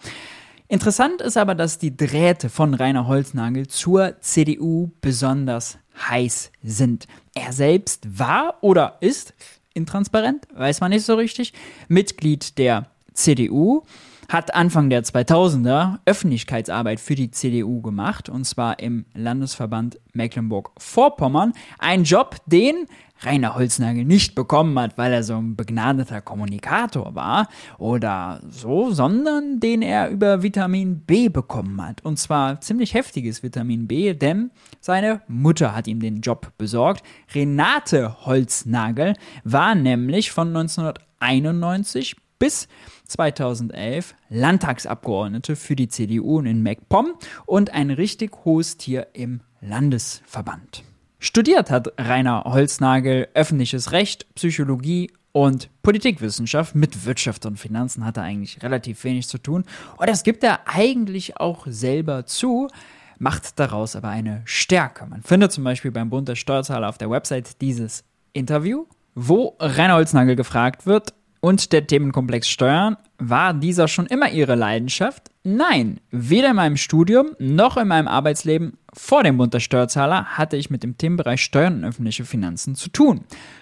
Interessant 0.67 1.21
ist 1.21 1.37
aber, 1.37 1.55
dass 1.55 1.77
die 1.77 1.95
Drähte 1.95 2.49
von 2.49 2.73
Rainer 2.73 3.07
Holznagel 3.07 3.67
zur 3.67 4.19
CDU 4.19 4.91
besonders 4.99 5.79
heiß 6.09 6.51
sind. 6.61 7.07
Er 7.33 7.53
selbst 7.53 8.19
war 8.19 8.57
oder 8.61 8.97
ist 8.99 9.33
intransparent, 9.73 10.47
weiß 10.53 10.81
man 10.81 10.91
nicht 10.91 11.05
so 11.05 11.15
richtig, 11.15 11.53
Mitglied 11.87 12.57
der 12.57 12.87
CDU, 13.13 13.83
hat 14.29 14.53
Anfang 14.53 14.89
der 14.89 15.03
2000er 15.03 15.99
Öffentlichkeitsarbeit 16.05 16.99
für 16.99 17.15
die 17.15 17.31
CDU 17.31 17.81
gemacht, 17.81 18.29
und 18.29 18.45
zwar 18.45 18.79
im 18.79 19.05
Landesverband 19.15 19.99
Mecklenburg-Vorpommern. 20.13 21.53
Ein 21.79 22.03
Job, 22.03 22.37
den 22.45 22.85
Rainer 23.21 23.55
Holznagel 23.55 24.05
nicht 24.05 24.35
bekommen 24.35 24.79
hat, 24.79 24.97
weil 24.97 25.11
er 25.11 25.23
so 25.23 25.35
ein 25.35 25.55
begnadeter 25.55 26.21
Kommunikator 26.21 27.15
war 27.15 27.49
oder 27.77 28.39
so, 28.49 28.91
sondern 28.91 29.59
den 29.59 29.81
er 29.81 30.09
über 30.09 30.41
Vitamin 30.41 31.01
B 31.01 31.27
bekommen 31.27 31.85
hat. 31.85 32.05
Und 32.05 32.17
zwar 32.17 32.61
ziemlich 32.61 32.93
heftiges 32.93 33.43
Vitamin 33.43 33.87
B, 33.87 34.13
denn 34.13 34.51
seine 34.79 35.21
Mutter 35.27 35.75
hat 35.75 35.87
ihm 35.87 35.99
den 35.99 36.21
Job 36.21 36.53
besorgt. 36.57 37.03
Renate 37.33 38.25
Holznagel 38.25 39.15
war 39.43 39.75
nämlich 39.75 40.31
von 40.31 40.55
1991 40.55 42.15
bis 42.39 42.69
2011 43.09 44.15
Landtagsabgeordnete 44.29 45.55
für 45.55 45.75
die 45.75 45.89
CDU 45.89 46.39
in 46.39 46.63
MacPom 46.63 47.13
und 47.45 47.73
ein 47.73 47.91
richtig 47.91 48.45
hohes 48.45 48.77
Tier 48.77 49.07
im 49.13 49.41
Landesverband. 49.61 50.83
Studiert 51.19 51.69
hat 51.69 51.91
Rainer 51.99 52.45
Holznagel 52.45 53.27
öffentliches 53.33 53.91
Recht, 53.91 54.33
Psychologie 54.35 55.11
und 55.33 55.69
Politikwissenschaft. 55.81 56.75
Mit 56.75 57.05
Wirtschaft 57.05 57.45
und 57.45 57.59
Finanzen 57.59 58.05
hat 58.05 58.17
er 58.17 58.23
eigentlich 58.23 58.63
relativ 58.63 59.03
wenig 59.03 59.27
zu 59.27 59.37
tun. 59.37 59.65
Und 59.97 60.09
das 60.09 60.23
gibt 60.23 60.43
er 60.43 60.61
eigentlich 60.65 61.37
auch 61.37 61.67
selber 61.67 62.25
zu, 62.25 62.69
macht 63.17 63.59
daraus 63.59 63.95
aber 63.95 64.07
eine 64.07 64.41
Stärke. 64.45 65.05
Man 65.05 65.21
findet 65.21 65.51
zum 65.51 65.63
Beispiel 65.65 65.91
beim 65.91 66.09
Bund 66.09 66.27
der 66.27 66.35
Steuerzahler 66.35 66.87
auf 66.87 66.97
der 66.97 67.09
Website 67.09 67.61
dieses 67.61 68.05
Interview, 68.33 68.85
wo 69.13 69.57
Rainer 69.59 69.95
Holznagel 69.95 70.35
gefragt 70.35 70.85
wird, 70.85 71.13
und 71.41 71.71
der 71.71 71.87
Themenkomplex 71.87 72.49
Steuern, 72.49 72.97
war 73.17 73.53
dieser 73.53 73.87
schon 73.87 74.07
immer 74.07 74.31
Ihre 74.31 74.55
Leidenschaft? 74.55 75.29
Nein, 75.43 75.99
weder 76.11 76.49
in 76.49 76.55
meinem 76.55 76.77
Studium 76.77 77.31
noch 77.39 77.77
in 77.77 77.87
meinem 77.87 78.07
Arbeitsleben 78.07 78.77
vor 78.93 79.23
dem 79.23 79.37
Bund 79.37 79.53
der 79.53 79.59
Steuerzahler 79.59 80.25
hatte 80.25 80.57
ich 80.57 80.69
mit 80.69 80.83
dem 80.83 80.97
Themenbereich 80.97 81.41
Steuern 81.41 81.75
und 81.75 81.85
öffentliche 81.85 82.25
Finanzen 82.25 82.75
zu 82.75 82.89
tun. 82.89 83.21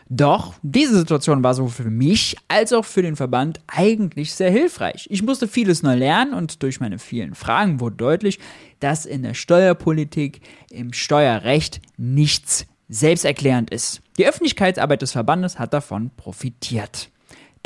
Doch 0.10 0.55
diese 0.62 0.98
Situation 0.98 1.43
war 1.43 1.53
sowohl 1.53 1.72
für 1.72 1.89
mich 1.89 2.38
als 2.48 2.74
auch 2.74 2.86
für 2.86 3.01
den 3.01 3.15
Verband 3.15 3.60
eigentlich 3.67 4.34
sehr 4.34 4.51
hilfreich. 4.51 5.07
Ich 5.10 5.24
musste 5.24 5.48
vieles 5.48 5.84
neu 5.84 5.96
lernen 5.96 6.34
und 6.34 6.63
durch 6.63 6.79
meine 6.79 7.00
vielen 7.00 7.36
Fragen 7.36 7.79
wurde 7.79 7.98
deutlich, 7.98 8.39
dass 8.79 9.05
in 9.05 9.24
der 9.24 9.34
Steuerpolitik, 9.34 10.41
im 10.72 10.93
Steuerrecht 10.93 11.81
nichts 11.98 12.65
selbsterklärend 12.89 13.69
ist. 13.69 14.01
Die 14.17 14.25
Öffentlichkeitsarbeit 14.25 15.01
des 15.01 15.12
Verbandes 15.12 15.60
hat 15.60 15.74
davon 15.74 16.12
profitiert. 16.15 17.10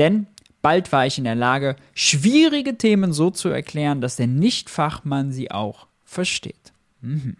Denn 0.02 0.26
bald 0.64 0.92
war 0.92 1.06
ich 1.06 1.20
in 1.20 1.26
der 1.26 1.36
Lage, 1.36 1.76
schwierige 1.94 2.76
Themen 2.76 3.14
so 3.14 3.30
zu 3.30 3.50
erklären, 3.50 4.02
dass 4.02 4.16
der 4.16 4.26
Nichtfachmann 4.26 5.32
sie 5.32 5.52
auch 5.52 5.86
versteht. 6.04 6.74
Mhm. 7.02 7.38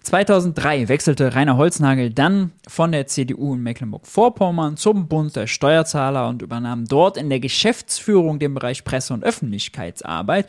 2003 0.00 0.88
wechselte 0.88 1.34
Rainer 1.34 1.58
Holznagel 1.58 2.08
dann 2.08 2.52
von 2.66 2.92
der 2.92 3.06
CDU 3.08 3.52
in 3.54 3.62
Mecklenburg-Vorpommern 3.62 4.78
zum 4.78 5.06
Bund 5.06 5.36
der 5.36 5.46
Steuerzahler 5.46 6.28
und 6.28 6.40
übernahm 6.40 6.86
dort 6.86 7.18
in 7.18 7.28
der 7.28 7.40
Geschäftsführung 7.40 8.38
den 8.38 8.54
Bereich 8.54 8.82
Presse- 8.84 9.12
und 9.12 9.22
Öffentlichkeitsarbeit. 9.22 10.48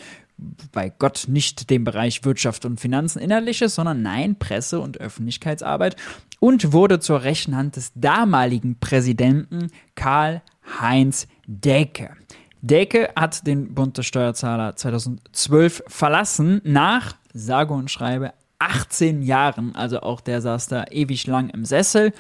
Bei 0.72 0.90
Gott 0.90 1.26
nicht 1.28 1.70
den 1.70 1.84
Bereich 1.84 2.24
Wirtschaft 2.24 2.64
und 2.64 2.80
Finanzen 2.80 3.20
innerliches, 3.20 3.76
sondern 3.76 4.02
nein, 4.02 4.38
Presse- 4.38 4.80
und 4.80 5.00
Öffentlichkeitsarbeit 5.02 5.98
und 6.40 6.74
wurde 6.74 7.00
zur 7.00 7.24
rechten 7.24 7.56
Hand 7.56 7.76
des 7.76 7.92
damaligen 7.96 8.78
Präsidenten 8.80 9.72
Karl 9.96 10.42
Heinz 10.80 11.28
Decke. 11.48 12.12
Decke 12.62 13.10
hat 13.16 13.46
den 13.46 13.74
Bund 13.74 13.98
der 13.98 14.04
Steuerzahler 14.04 14.76
2012 14.76 15.84
verlassen, 15.88 16.62
nach, 16.64 17.16
sage 17.34 17.74
und 17.74 17.92
schreibe, 17.92 18.34
18 18.60 19.22
Jahren. 19.22 19.76
Also 19.76 20.02
auch 20.02 20.22
der 20.22 20.42
saß 20.42 20.68
da 20.68 20.86
ewig 20.90 21.28
lang 21.28 21.50
im 21.50 21.66
Sessel. 21.66 22.14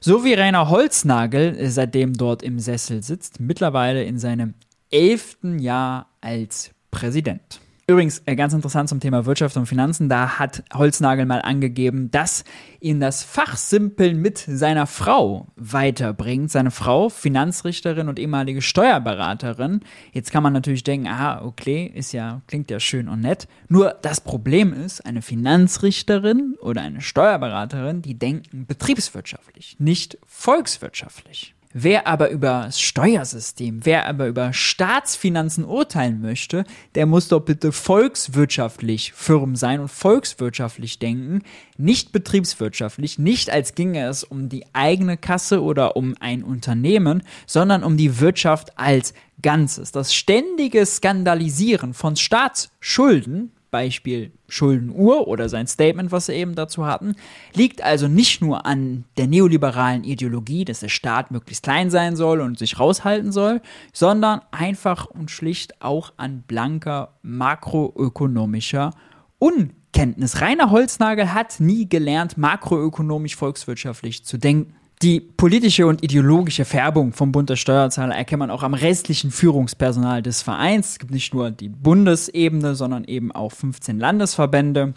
So 0.00 0.24
wie 0.24 0.32
Rainer 0.32 0.70
Holznagel 0.70 1.68
seitdem 1.70 2.14
dort 2.14 2.42
im 2.42 2.58
Sessel 2.58 3.02
sitzt, 3.02 3.40
mittlerweile 3.40 4.02
in 4.04 4.18
seinem 4.18 4.54
elften 4.90 5.58
Jahr 5.58 6.08
als 6.20 6.70
Präsident. 6.90 7.60
Übrigens, 7.90 8.22
äh, 8.26 8.36
ganz 8.36 8.52
interessant 8.52 8.88
zum 8.88 9.00
Thema 9.00 9.26
Wirtschaft 9.26 9.56
und 9.56 9.66
Finanzen, 9.66 10.08
da 10.08 10.38
hat 10.38 10.62
Holznagel 10.72 11.26
mal 11.26 11.42
angegeben, 11.42 12.08
dass 12.12 12.44
ihn 12.78 13.00
das 13.00 13.24
Fachsimpeln 13.24 14.16
mit 14.22 14.38
seiner 14.38 14.86
Frau 14.86 15.48
weiterbringt. 15.56 16.52
Seine 16.52 16.70
Frau, 16.70 17.08
Finanzrichterin 17.08 18.08
und 18.08 18.20
ehemalige 18.20 18.62
Steuerberaterin. 18.62 19.80
Jetzt 20.12 20.30
kann 20.30 20.44
man 20.44 20.52
natürlich 20.52 20.84
denken, 20.84 21.08
aha, 21.08 21.42
okay, 21.44 21.90
ist 21.92 22.12
ja, 22.12 22.42
klingt 22.46 22.70
ja 22.70 22.78
schön 22.78 23.08
und 23.08 23.22
nett. 23.22 23.48
Nur 23.66 23.96
das 24.02 24.20
Problem 24.20 24.72
ist, 24.72 25.04
eine 25.04 25.20
Finanzrichterin 25.20 26.54
oder 26.60 26.82
eine 26.82 27.00
Steuerberaterin, 27.00 28.02
die 28.02 28.16
denken 28.16 28.66
betriebswirtschaftlich, 28.66 29.74
nicht 29.80 30.16
volkswirtschaftlich. 30.28 31.56
Wer 31.72 32.08
aber 32.08 32.30
über 32.30 32.62
das 32.64 32.80
Steuersystem, 32.80 33.86
wer 33.86 34.08
aber 34.08 34.26
über 34.26 34.52
Staatsfinanzen 34.52 35.64
urteilen 35.64 36.20
möchte, 36.20 36.64
der 36.96 37.06
muss 37.06 37.28
doch 37.28 37.38
bitte 37.38 37.70
volkswirtschaftlich 37.70 39.12
firm 39.12 39.54
sein 39.54 39.78
und 39.78 39.86
volkswirtschaftlich 39.86 40.98
denken, 40.98 41.44
nicht 41.78 42.10
betriebswirtschaftlich, 42.10 43.20
nicht 43.20 43.50
als 43.50 43.76
ginge 43.76 44.04
es 44.08 44.24
um 44.24 44.48
die 44.48 44.64
eigene 44.72 45.16
Kasse 45.16 45.62
oder 45.62 45.96
um 45.96 46.16
ein 46.18 46.42
Unternehmen, 46.42 47.22
sondern 47.46 47.84
um 47.84 47.96
die 47.96 48.18
Wirtschaft 48.18 48.76
als 48.76 49.14
Ganzes. 49.40 49.92
Das 49.92 50.12
ständige 50.12 50.84
Skandalisieren 50.84 51.94
von 51.94 52.16
Staatsschulden 52.16 53.52
Beispiel 53.70 54.32
Schuldenuhr 54.48 55.28
oder 55.28 55.48
sein 55.48 55.66
Statement, 55.66 56.12
was 56.12 56.26
sie 56.26 56.32
eben 56.32 56.54
dazu 56.54 56.86
hatten, 56.86 57.14
liegt 57.54 57.82
also 57.82 58.08
nicht 58.08 58.42
nur 58.42 58.66
an 58.66 59.04
der 59.16 59.26
neoliberalen 59.26 60.04
Ideologie, 60.04 60.64
dass 60.64 60.80
der 60.80 60.88
Staat 60.88 61.30
möglichst 61.30 61.62
klein 61.62 61.90
sein 61.90 62.16
soll 62.16 62.40
und 62.40 62.58
sich 62.58 62.78
raushalten 62.78 63.32
soll, 63.32 63.60
sondern 63.92 64.40
einfach 64.50 65.06
und 65.06 65.30
schlicht 65.30 65.80
auch 65.82 66.12
an 66.16 66.42
blanker 66.46 67.14
makroökonomischer 67.22 68.90
Unkenntnis. 69.38 70.40
Rainer 70.40 70.70
Holznagel 70.70 71.32
hat 71.32 71.60
nie 71.60 71.88
gelernt, 71.88 72.36
makroökonomisch 72.36 73.36
volkswirtschaftlich 73.36 74.24
zu 74.24 74.38
denken. 74.38 74.74
Die 75.02 75.20
politische 75.20 75.86
und 75.86 76.04
ideologische 76.04 76.66
Färbung 76.66 77.14
vom 77.14 77.32
Bund 77.32 77.48
der 77.48 77.56
Steuerzahler 77.56 78.14
erkennt 78.14 78.40
man 78.40 78.50
auch 78.50 78.62
am 78.62 78.74
restlichen 78.74 79.30
Führungspersonal 79.30 80.20
des 80.20 80.42
Vereins. 80.42 80.90
Es 80.90 80.98
gibt 80.98 81.10
nicht 81.10 81.32
nur 81.32 81.50
die 81.50 81.70
Bundesebene, 81.70 82.74
sondern 82.74 83.04
eben 83.04 83.32
auch 83.32 83.50
15 83.50 83.98
Landesverbände. 83.98 84.92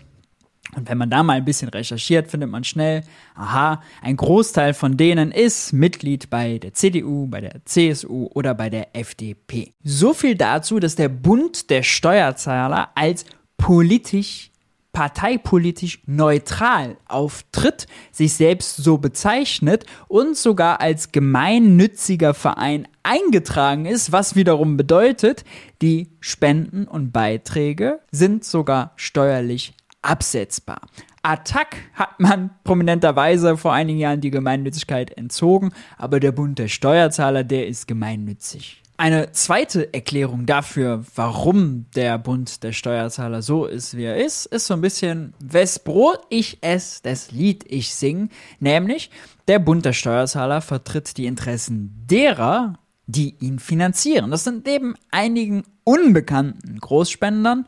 Und 0.76 0.90
wenn 0.90 0.98
man 0.98 1.10
da 1.10 1.24
mal 1.24 1.38
ein 1.38 1.46
bisschen 1.46 1.70
recherchiert, 1.70 2.30
findet 2.30 2.50
man 2.50 2.66
schnell, 2.66 3.04
aha, 3.36 3.82
ein 4.02 4.18
Großteil 4.18 4.74
von 4.74 4.98
denen 4.98 5.32
ist 5.32 5.72
Mitglied 5.72 6.30
bei 6.30 6.58
der 6.58 6.74
CDU, 6.74 7.28
bei 7.28 7.40
der 7.40 7.64
CSU 7.64 8.28
oder 8.34 8.54
bei 8.56 8.70
der 8.70 8.96
FDP. 8.98 9.74
So 9.84 10.14
viel 10.14 10.36
dazu, 10.36 10.80
dass 10.80 10.96
der 10.96 11.10
Bund 11.10 11.70
der 11.70 11.84
Steuerzahler 11.84 12.90
als 12.96 13.26
politisch 13.56 14.52
parteipolitisch 14.94 16.02
neutral 16.06 16.98
auftritt, 17.08 17.88
sich 18.12 18.34
selbst 18.34 18.78
so 18.78 19.00
bezeichnet 19.00 19.86
und 20.08 20.38
sogar 20.38 20.80
als 20.80 21.12
gemeinnütziger 21.12 22.34
Verein 22.34 22.88
eingetragen 23.02 23.86
ist, 23.86 24.12
was 24.12 24.36
wiederum 24.36 24.78
bedeutet, 24.78 25.44
die 25.82 26.12
Spenden 26.20 26.88
und 26.88 27.12
Beiträge 27.12 28.00
sind 28.12 28.46
sogar 28.46 28.94
steuerlich 28.96 29.74
absetzbar. 30.04 30.82
Attac 31.24 31.78
hat 31.94 32.20
man 32.20 32.52
prominenterweise 32.64 33.58
vor 33.58 33.74
einigen 33.74 34.00
Jahren 34.00 34.22
die 34.22 34.30
Gemeinnützigkeit 34.30 35.18
entzogen, 35.18 35.72
aber 35.98 36.20
der 36.20 36.34
Bund 36.34 36.60
der 36.60 36.68
Steuerzahler, 36.68 37.44
der 37.44 37.68
ist 37.68 37.88
gemeinnützig. 37.88 38.83
Eine 39.04 39.34
zweite 39.34 39.94
Erklärung 39.94 40.46
dafür, 40.46 41.04
warum 41.14 41.88
der 41.94 42.18
Bund 42.18 42.64
der 42.64 42.72
Steuerzahler 42.72 43.42
so 43.42 43.66
ist, 43.66 43.98
wie 43.98 44.06
er 44.06 44.16
ist, 44.16 44.46
ist 44.46 44.68
so 44.68 44.76
ein 44.76 44.80
bisschen, 44.80 45.34
wes 45.44 45.80
Brot 45.80 46.20
ich 46.30 46.60
esse, 46.62 47.02
das 47.04 47.30
Lied 47.34 47.66
ich 47.68 47.94
sing. 47.94 48.30
Nämlich, 48.62 49.12
der 49.50 49.60
Bund 49.60 49.84
der 49.84 49.92
Steuerzahler 49.92 50.62
vertritt 50.62 51.18
die 51.18 51.26
Interessen 51.26 52.06
derer, 52.10 52.80
die 53.06 53.36
ihn 53.42 53.60
finanzieren. 53.60 54.32
Das 54.32 54.46
sind 54.46 54.66
neben 54.66 54.96
einigen 55.12 55.64
unbekannten 55.84 56.80
Großspendern, 56.80 57.66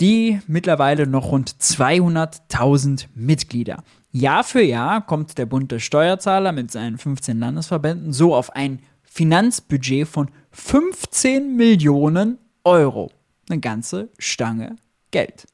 die 0.00 0.38
mittlerweile 0.46 1.08
noch 1.08 1.32
rund 1.32 1.50
200.000 1.50 3.06
Mitglieder. 3.12 3.82
Jahr 4.12 4.44
für 4.44 4.62
Jahr 4.62 5.04
kommt 5.04 5.36
der 5.36 5.46
Bund 5.46 5.72
der 5.72 5.80
Steuerzahler 5.80 6.52
mit 6.52 6.70
seinen 6.70 6.96
15 6.96 7.40
Landesverbänden 7.40 8.12
so 8.12 8.36
auf 8.36 8.54
ein 8.54 8.82
Finanzbudget 9.16 10.06
von 10.06 10.28
15 10.50 11.56
Millionen 11.56 12.36
Euro. 12.64 13.10
Eine 13.48 13.60
ganze 13.60 14.10
Stange 14.18 14.76
Geld. 15.10 15.46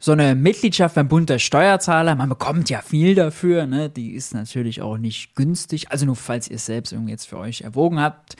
So 0.00 0.10
eine 0.10 0.34
Mitgliedschaft 0.34 0.96
beim 0.96 1.06
Bund 1.06 1.30
der 1.30 1.38
Steuerzahler, 1.38 2.16
man 2.16 2.28
bekommt 2.28 2.70
ja 2.70 2.82
viel 2.82 3.14
dafür, 3.14 3.66
ne? 3.66 3.88
die 3.88 4.14
ist 4.14 4.34
natürlich 4.34 4.82
auch 4.82 4.98
nicht 4.98 5.36
günstig. 5.36 5.92
Also 5.92 6.06
nur 6.06 6.16
falls 6.16 6.48
ihr 6.48 6.56
es 6.56 6.66
selbst 6.66 6.92
irgendwie 6.92 7.12
jetzt 7.12 7.28
für 7.28 7.38
euch 7.38 7.60
erwogen 7.60 8.00
habt, 8.00 8.34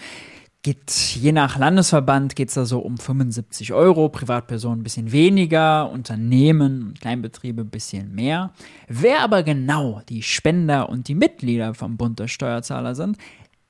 geht 0.65 0.91
je 0.91 1.31
nach 1.31 1.57
Landesverband 1.57 2.35
geht 2.35 2.49
es 2.49 2.55
da 2.55 2.65
so 2.65 2.81
um 2.81 2.99
75 2.99 3.75
Euro, 3.75 4.09
Privatpersonen 4.09 4.81
ein 4.81 4.83
bisschen 4.83 5.13
weniger, 5.13 5.89
Unternehmen 5.91 6.83
und 6.89 7.01
Kleinbetriebe 7.01 7.63
ein 7.63 7.71
bisschen 7.71 8.13
mehr. 8.13 8.51
Wer 8.89 9.21
aber 9.21 9.45
genau 9.45 10.03
die 10.09 10.23
Spender 10.23 10.89
und 10.89 11.07
die 11.07 11.15
Mitglieder 11.15 11.75
vom 11.75 11.97
Bund 11.97 12.19
der 12.19 12.29
Steuerzahler 12.29 12.97
sind, 12.97 13.19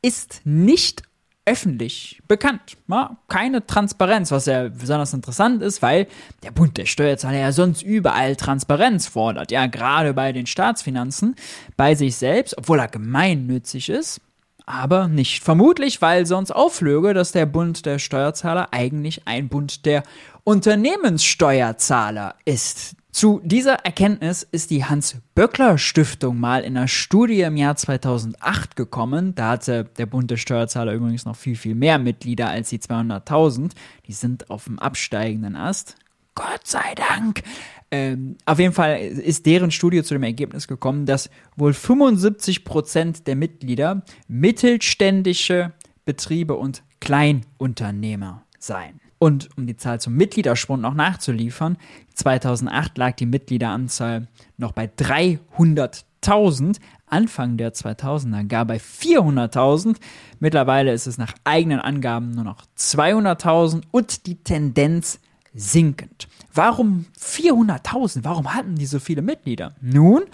ist 0.04 0.42
nicht 0.44 1.02
öffentlich 1.46 2.20
bekannt. 2.28 2.76
Ja, 2.88 3.16
keine 3.28 3.66
Transparenz, 3.66 4.30
was 4.30 4.46
ja 4.46 4.68
besonders 4.68 5.14
interessant 5.14 5.62
ist, 5.62 5.82
weil 5.82 6.06
der 6.42 6.50
Bund 6.50 6.76
der 6.76 6.86
Steuerzahler 6.86 7.38
ja 7.38 7.52
sonst 7.52 7.82
überall 7.82 8.36
Transparenz 8.36 9.06
fordert. 9.06 9.50
Ja, 9.50 9.66
gerade 9.66 10.14
bei 10.14 10.32
den 10.32 10.46
Staatsfinanzen, 10.46 11.36
bei 11.76 11.94
sich 11.94 12.16
selbst, 12.16 12.56
obwohl 12.56 12.78
er 12.78 12.88
gemeinnützig 12.88 13.88
ist, 13.88 14.20
aber 14.66 15.08
nicht. 15.08 15.42
Vermutlich, 15.42 16.00
weil 16.00 16.26
sonst 16.26 16.50
auflöge, 16.50 17.12
dass 17.12 17.32
der 17.32 17.46
Bund 17.46 17.84
der 17.84 17.98
Steuerzahler 17.98 18.68
eigentlich 18.72 19.26
ein 19.26 19.48
Bund 19.48 19.84
der 19.86 20.02
Unternehmenssteuerzahler 20.44 22.34
ist. 22.44 22.96
Zu 23.14 23.40
dieser 23.44 23.74
Erkenntnis 23.84 24.42
ist 24.42 24.72
die 24.72 24.86
Hans-Böckler-Stiftung 24.86 26.36
mal 26.36 26.64
in 26.64 26.76
einer 26.76 26.88
Studie 26.88 27.42
im 27.42 27.56
Jahr 27.56 27.76
2008 27.76 28.74
gekommen. 28.74 29.36
Da 29.36 29.50
hatte 29.50 29.84
der 29.84 30.06
Bund 30.06 30.32
der 30.32 30.36
Steuerzahler 30.36 30.94
übrigens 30.94 31.24
noch 31.24 31.36
viel, 31.36 31.54
viel 31.54 31.76
mehr 31.76 32.00
Mitglieder 32.00 32.48
als 32.48 32.70
die 32.70 32.80
200.000. 32.80 33.70
Die 34.08 34.12
sind 34.12 34.50
auf 34.50 34.64
dem 34.64 34.80
absteigenden 34.80 35.54
Ast. 35.54 35.94
Gott 36.34 36.66
sei 36.66 36.92
Dank. 36.96 37.44
Ähm, 37.92 38.36
auf 38.46 38.58
jeden 38.58 38.72
Fall 38.72 38.98
ist 38.98 39.46
deren 39.46 39.70
Studie 39.70 40.02
zu 40.02 40.14
dem 40.14 40.24
Ergebnis 40.24 40.66
gekommen, 40.66 41.06
dass 41.06 41.30
wohl 41.54 41.72
75 41.72 42.64
Prozent 42.64 43.28
der 43.28 43.36
Mitglieder 43.36 44.02
mittelständische 44.26 45.72
Betriebe 46.04 46.54
und 46.54 46.82
Kleinunternehmer 46.98 48.42
seien. 48.58 49.03
Und 49.24 49.48
um 49.56 49.66
die 49.66 49.78
Zahl 49.78 50.02
zum 50.02 50.16
Mitgliederschwund 50.16 50.82
noch 50.82 50.92
nachzuliefern, 50.92 51.78
2008 52.12 52.98
lag 52.98 53.16
die 53.16 53.24
Mitgliederanzahl 53.24 54.28
noch 54.58 54.72
bei 54.72 54.84
300.000, 54.84 56.76
Anfang 57.06 57.56
der 57.56 57.72
2000er 57.72 58.46
gar 58.46 58.66
bei 58.66 58.76
400.000. 58.76 59.96
Mittlerweile 60.40 60.92
ist 60.92 61.06
es 61.06 61.16
nach 61.16 61.32
eigenen 61.42 61.80
Angaben 61.80 62.32
nur 62.32 62.44
noch 62.44 62.66
200.000 62.76 63.84
und 63.92 64.26
die 64.26 64.44
Tendenz 64.44 65.20
sinkend. 65.54 66.28
Warum 66.52 67.06
400.000? 67.18 68.20
Warum 68.24 68.52
hatten 68.52 68.74
die 68.74 68.86
so 68.86 68.98
viele 68.98 69.22
Mitglieder? 69.22 69.74
Nun, 69.80 70.24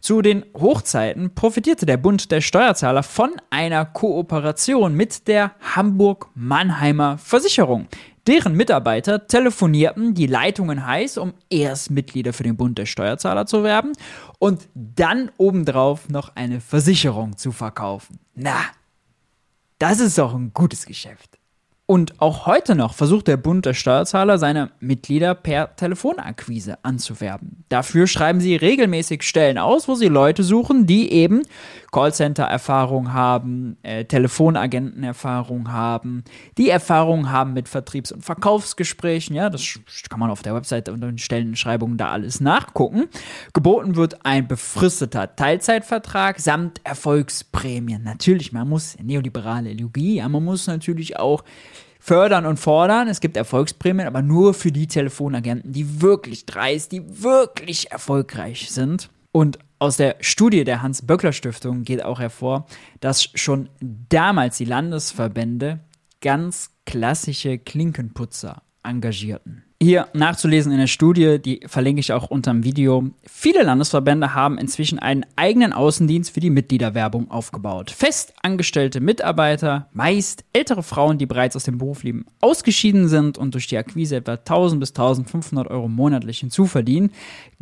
zu 0.00 0.22
den 0.22 0.44
Hochzeiten 0.54 1.34
profitierte 1.34 1.86
der 1.86 1.98
Bund 1.98 2.30
der 2.30 2.40
Steuerzahler 2.40 3.02
von 3.02 3.30
einer 3.50 3.84
Kooperation 3.84 4.94
mit 4.94 5.28
der 5.28 5.52
Hamburg-Mannheimer 5.60 7.18
Versicherung. 7.18 7.86
Deren 8.26 8.54
Mitarbeiter 8.54 9.26
telefonierten 9.26 10.14
die 10.14 10.26
Leitungen 10.26 10.86
heiß, 10.86 11.18
um 11.18 11.32
erst 11.48 11.90
Mitglieder 11.90 12.32
für 12.32 12.42
den 12.42 12.56
Bund 12.56 12.76
der 12.78 12.86
Steuerzahler 12.86 13.46
zu 13.46 13.64
werben 13.64 13.92
und 14.38 14.68
dann 14.74 15.30
obendrauf 15.38 16.08
noch 16.08 16.36
eine 16.36 16.60
Versicherung 16.60 17.36
zu 17.36 17.50
verkaufen. 17.50 18.18
Na, 18.34 18.60
das 19.78 20.00
ist 20.00 20.18
doch 20.18 20.34
ein 20.34 20.52
gutes 20.52 20.84
Geschäft. 20.84 21.29
Und 21.90 22.20
auch 22.20 22.46
heute 22.46 22.76
noch 22.76 22.94
versucht 22.94 23.26
der 23.26 23.36
Bund 23.36 23.66
der 23.66 23.74
Steuerzahler 23.74 24.38
seine 24.38 24.70
Mitglieder 24.78 25.34
per 25.34 25.74
Telefonakquise 25.74 26.78
anzuwerben. 26.84 27.64
Dafür 27.68 28.06
schreiben 28.06 28.40
sie 28.40 28.54
regelmäßig 28.54 29.24
Stellen 29.24 29.58
aus, 29.58 29.88
wo 29.88 29.96
sie 29.96 30.06
Leute 30.06 30.44
suchen, 30.44 30.86
die 30.86 31.10
eben 31.10 31.42
Callcenter-Erfahrung 31.90 33.12
haben, 33.12 33.76
äh, 33.82 34.04
Telefonagenten-Erfahrung 34.04 35.72
haben, 35.72 36.22
die 36.58 36.68
Erfahrung 36.70 37.32
haben 37.32 37.54
mit 37.54 37.68
Vertriebs- 37.68 38.12
und 38.12 38.24
Verkaufsgesprächen. 38.24 39.34
Ja, 39.34 39.50
das 39.50 39.80
kann 40.08 40.20
man 40.20 40.30
auf 40.30 40.42
der 40.42 40.54
Webseite 40.54 40.92
unter 40.92 41.08
den 41.08 41.18
Stellenbeschreibungen 41.18 41.96
da 41.96 42.12
alles 42.12 42.40
nachgucken. 42.40 43.08
Geboten 43.52 43.96
wird 43.96 44.24
ein 44.24 44.46
befristeter 44.46 45.34
Teilzeitvertrag 45.34 46.38
samt 46.38 46.80
Erfolgsprämien. 46.84 48.04
Natürlich, 48.04 48.52
man 48.52 48.68
muss 48.68 48.96
neoliberale 49.02 49.70
Ideologie, 49.70 50.18
ja, 50.18 50.28
man 50.28 50.44
muss 50.44 50.68
natürlich 50.68 51.18
auch 51.18 51.42
fördern 52.00 52.46
und 52.46 52.58
fordern. 52.58 53.06
Es 53.06 53.20
gibt 53.20 53.36
Erfolgsprämien, 53.36 54.08
aber 54.08 54.22
nur 54.22 54.54
für 54.54 54.72
die 54.72 54.88
Telefonagenten, 54.88 55.72
die 55.72 56.00
wirklich 56.02 56.46
dreist, 56.46 56.90
die 56.90 57.22
wirklich 57.22 57.92
erfolgreich 57.92 58.70
sind. 58.70 59.10
Und 59.30 59.60
aus 59.78 59.96
der 59.96 60.16
Studie 60.20 60.64
der 60.64 60.82
Hans-Böckler-Stiftung 60.82 61.84
geht 61.84 62.04
auch 62.04 62.18
hervor, 62.18 62.66
dass 63.00 63.30
schon 63.34 63.68
damals 63.80 64.56
die 64.56 64.64
Landesverbände 64.64 65.80
ganz 66.20 66.70
klassische 66.84 67.58
Klinkenputzer 67.58 68.62
engagierten. 68.82 69.64
Hier 69.82 70.08
nachzulesen 70.12 70.72
in 70.72 70.78
der 70.78 70.88
Studie, 70.88 71.38
die 71.40 71.62
verlinke 71.66 72.00
ich 72.00 72.12
auch 72.12 72.30
unter 72.30 72.50
dem 72.50 72.64
Video. 72.64 73.12
Viele 73.24 73.62
Landesverbände 73.62 74.34
haben 74.34 74.58
inzwischen 74.58 74.98
einen 74.98 75.24
eigenen 75.36 75.72
Außendienst 75.72 76.34
für 76.34 76.40
die 76.40 76.50
Mitgliederwerbung 76.50 77.30
aufgebaut. 77.30 77.90
Fest 77.90 78.34
angestellte 78.42 79.00
Mitarbeiter, 79.00 79.88
meist 79.94 80.44
ältere 80.52 80.82
Frauen, 80.82 81.16
die 81.16 81.24
bereits 81.24 81.56
aus 81.56 81.64
dem 81.64 81.78
Berufsleben 81.78 82.26
ausgeschieden 82.42 83.08
sind 83.08 83.38
und 83.38 83.54
durch 83.54 83.68
die 83.68 83.78
Akquise 83.78 84.16
etwa 84.16 84.32
1000 84.32 84.80
bis 84.80 84.90
1500 84.90 85.68
Euro 85.68 85.88
monatlich 85.88 86.40
hinzuverdienen, 86.40 87.12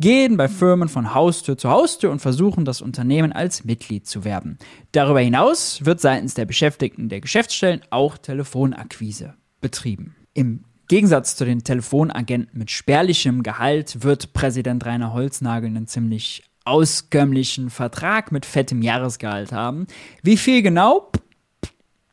gehen 0.01 0.35
bei 0.35 0.49
Firmen 0.49 0.89
von 0.89 1.13
Haustür 1.13 1.57
zu 1.57 1.69
Haustür 1.69 2.11
und 2.11 2.19
versuchen, 2.19 2.65
das 2.65 2.81
Unternehmen 2.81 3.31
als 3.31 3.63
Mitglied 3.63 4.07
zu 4.07 4.25
werben. 4.25 4.57
Darüber 4.91 5.21
hinaus 5.21 5.85
wird 5.85 6.01
seitens 6.01 6.33
der 6.33 6.43
Beschäftigten 6.43 7.07
der 7.07 7.21
Geschäftsstellen 7.21 7.79
auch 7.91 8.17
Telefonakquise 8.17 9.35
betrieben. 9.61 10.17
Im 10.33 10.65
Gegensatz 10.89 11.35
zu 11.35 11.45
den 11.45 11.63
Telefonagenten 11.63 12.57
mit 12.57 12.71
spärlichem 12.71 13.43
Gehalt 13.43 14.03
wird 14.03 14.33
Präsident 14.33 14.83
Rainer 14.87 15.13
Holznagel 15.13 15.69
einen 15.69 15.85
ziemlich 15.85 16.43
auskömmlichen 16.65 17.69
Vertrag 17.69 18.31
mit 18.31 18.43
fettem 18.43 18.81
Jahresgehalt 18.81 19.51
haben. 19.51 19.85
Wie 20.23 20.35
viel 20.35 20.63
genau? 20.63 21.11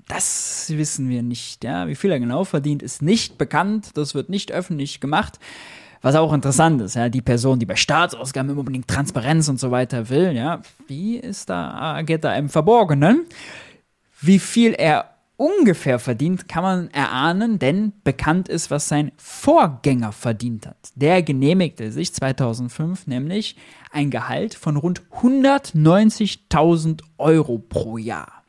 Das 0.09 0.67
wissen 0.69 1.09
wir 1.09 1.23
nicht. 1.23 1.65
Ja? 1.65 1.89
Wie 1.89 1.95
viel 1.95 2.11
er 2.11 2.21
genau 2.21 2.45
verdient, 2.45 2.83
ist 2.83 3.01
nicht 3.01 3.39
bekannt. 3.39 3.93
Das 3.95 4.15
wird 4.15 4.29
nicht 4.29 4.53
öffentlich 4.53 5.01
gemacht. 5.01 5.41
Was 6.03 6.15
auch 6.15 6.35
interessant 6.35 6.83
ist, 6.83 6.97
ja, 6.97 7.09
die 7.09 7.23
Person, 7.23 7.59
die 7.59 7.67
bei 7.67 7.77
Staatsausgaben 7.77 8.51
immer 8.51 8.61
unbedingt 8.61 8.89
Transparenz 8.89 9.49
und 9.49 9.59
so 9.59 9.71
weiter 9.71 10.11
will, 10.11 10.33
ja, 10.33 10.61
wie 10.87 11.17
ist 11.17 11.49
da, 11.49 11.95
agiert 11.95 12.25
da 12.25 12.37
im 12.37 12.51
Verborgenen? 12.51 13.25
Wie 14.21 14.39
viel 14.39 14.75
er 14.75 15.16
ungefähr 15.37 15.99
verdient, 15.99 16.49
kann 16.49 16.63
man 16.63 16.91
erahnen, 16.91 17.59
denn 17.59 17.93
bekannt 18.05 18.49
ist, 18.49 18.71
was 18.71 18.89
sein 18.89 19.13
Vorgänger 19.17 20.13
verdient 20.13 20.67
hat. 20.67 20.93
Der 20.95 21.23
genehmigte 21.23 21.93
sich 21.93 22.13
2005 22.15 23.07
nämlich 23.07 23.57
ein 23.91 24.11
Gehalt 24.11 24.55
von 24.55 24.77
rund 24.77 25.03
190.000 25.21 27.03
Euro 27.19 27.59
pro 27.59 27.99
Jahr. 27.99 28.43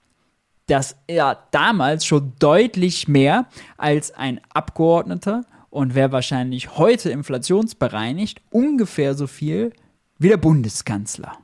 Das 0.68 0.98
ja 1.10 1.38
damals 1.52 2.06
schon 2.06 2.34
deutlich 2.40 3.08
mehr 3.08 3.48
als 3.78 4.12
ein 4.12 4.42
Abgeordneter 4.54 5.46
und 5.70 5.96
wäre 5.96 6.12
wahrscheinlich 6.12 6.78
heute 6.78 7.10
inflationsbereinigt 7.10 8.42
ungefähr 8.52 9.14
so 9.14 9.28
viel 9.28 9.72
wie 10.18 10.30
der 10.30 10.38
Bundeskanzler. 10.38 11.38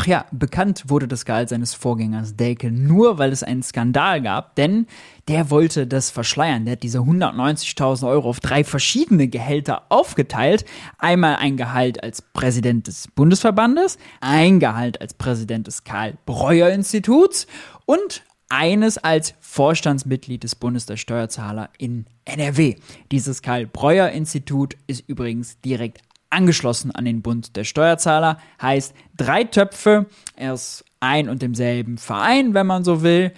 Ach 0.00 0.06
ja, 0.06 0.26
bekannt 0.30 0.84
wurde 0.86 1.08
das 1.08 1.24
Gehalt 1.24 1.48
seines 1.48 1.74
Vorgängers 1.74 2.36
Delke 2.36 2.70
nur, 2.70 3.18
weil 3.18 3.32
es 3.32 3.42
einen 3.42 3.64
Skandal 3.64 4.22
gab, 4.22 4.54
denn 4.54 4.86
der 5.26 5.50
wollte 5.50 5.88
das 5.88 6.10
verschleiern. 6.10 6.66
Der 6.66 6.74
hat 6.74 6.84
diese 6.84 7.00
190.000 7.00 8.06
Euro 8.06 8.28
auf 8.28 8.38
drei 8.38 8.62
verschiedene 8.62 9.26
Gehälter 9.26 9.82
aufgeteilt. 9.88 10.64
Einmal 10.98 11.34
ein 11.34 11.56
Gehalt 11.56 12.00
als 12.00 12.22
Präsident 12.22 12.86
des 12.86 13.08
Bundesverbandes, 13.08 13.98
ein 14.20 14.60
Gehalt 14.60 15.00
als 15.00 15.14
Präsident 15.14 15.66
des 15.66 15.82
Karl-Breuer-Instituts 15.82 17.48
und 17.84 18.22
eines 18.48 18.98
als 18.98 19.34
Vorstandsmitglied 19.40 20.44
des 20.44 20.54
Bundes 20.54 20.86
der 20.86 20.96
Steuerzahler 20.96 21.70
in 21.76 22.06
NRW. 22.24 22.76
Dieses 23.10 23.42
Karl-Breuer-Institut 23.42 24.76
ist 24.86 25.08
übrigens 25.08 25.60
direkt 25.60 26.02
angeschlossen 26.30 26.90
an 26.90 27.04
den 27.04 27.22
Bund 27.22 27.56
der 27.56 27.64
Steuerzahler. 27.64 28.38
Heißt, 28.60 28.94
drei 29.16 29.44
Töpfe 29.44 30.06
aus 30.38 30.84
ein 31.00 31.28
und 31.28 31.42
demselben 31.42 31.98
Verein, 31.98 32.54
wenn 32.54 32.66
man 32.66 32.84
so 32.84 33.02
will, 33.02 33.32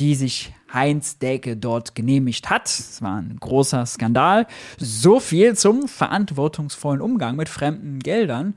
die 0.00 0.14
sich 0.14 0.52
Heinz 0.72 1.18
Däke 1.18 1.56
dort 1.56 1.94
genehmigt 1.94 2.50
hat. 2.50 2.66
Es 2.66 3.00
war 3.00 3.16
ein 3.16 3.36
großer 3.38 3.86
Skandal. 3.86 4.46
So 4.76 5.20
viel 5.20 5.56
zum 5.56 5.86
verantwortungsvollen 5.88 7.00
Umgang 7.00 7.36
mit 7.36 7.48
fremden 7.48 8.00
Geldern, 8.00 8.54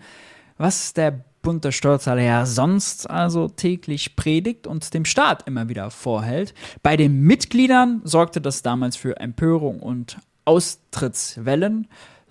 was 0.58 0.94
der 0.94 1.24
Bund 1.44 1.64
der 1.64 1.72
Steuerzahler 1.72 2.24
ja 2.24 2.46
sonst 2.46 3.10
also 3.10 3.48
täglich 3.48 4.16
predigt 4.16 4.68
und 4.68 4.94
dem 4.94 5.06
Staat 5.06 5.48
immer 5.48 5.70
wieder 5.70 5.92
vorhält. 5.92 6.54
Bei 6.82 6.98
den 6.98 7.22
Mitgliedern 7.22 8.02
sorgte 8.04 8.42
das 8.42 8.64
damals 8.64 8.98
für 8.98 9.18
Empörung 9.20 9.80
und 9.80 10.18
Austrittswellen. 10.44 11.88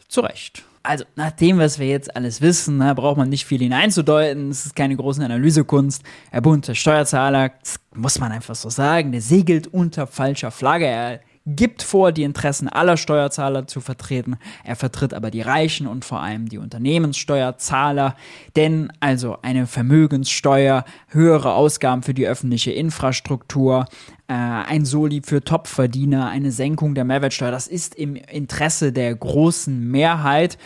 Zu 0.09 0.21
Recht. 0.21 0.65
Also, 0.87 1.05
nach 1.17 1.33
dem, 1.33 1.59
was 1.59 1.81
wir 1.81 1.89
jetzt 1.89 2.15
alles 2.15 2.41
wissen, 2.41 2.77
na, 2.77 2.95
braucht 2.95 3.17
man 3.17 3.29
nicht 3.29 3.45
viel 3.45 3.59
hineinzudeuten. 3.59 4.51
Es 4.51 4.67
ist 4.67 4.77
keine 4.77 4.97
große 4.97 5.25
Analysekunst. 5.25 6.03
Der 6.33 6.41
Bund 6.41 6.69
der 6.69 6.75
Steuerzahler, 6.75 7.51
das 7.61 7.81
muss 7.95 8.21
man 8.21 8.31
einfach 8.31 8.55
so 8.55 8.71
sagen, 8.71 9.11
der 9.11 9.21
segelt 9.21 9.67
unter 9.67 10.07
falscher 10.07 10.53
Flagge. 10.53 10.87
Er 10.87 11.21
gibt 11.47 11.83
vor, 11.83 12.11
die 12.11 12.25
Interessen 12.25 12.69
aller 12.69 12.97
Steuerzahler 12.97 13.67
zu 13.67 13.81
vertreten. 13.81 14.37
Er 14.65 14.75
vertritt 14.75 15.15
aber 15.15 15.31
die 15.31 15.41
Reichen 15.41 15.87
und 15.87 16.05
vor 16.05 16.21
allem 16.21 16.49
die 16.49 16.59
Unternehmenssteuerzahler. 16.59 18.17
Denn 18.57 18.93
also 18.99 19.39
eine 19.43 19.67
Vermögenssteuer, 19.67 20.85
höhere 21.09 21.55
Ausgaben 21.55 22.03
für 22.03 22.15
die 22.15 22.27
öffentliche 22.27 22.73
Infrastruktur, 22.73 23.87
äh, 24.27 24.35
ein 24.35 24.85
Soli 24.85 25.23
für 25.25 25.43
Topverdiener, 25.43 26.29
eine 26.29 26.51
Senkung 26.51 26.97
der 26.97 27.05
Mehrwertsteuer, 27.05 27.53
das 27.53 27.69
ist 27.69 27.95
im 27.95 28.17
Interesse 28.17 28.93
der 28.93 29.15
großen 29.15 29.89
Mehrheit. 29.89 30.59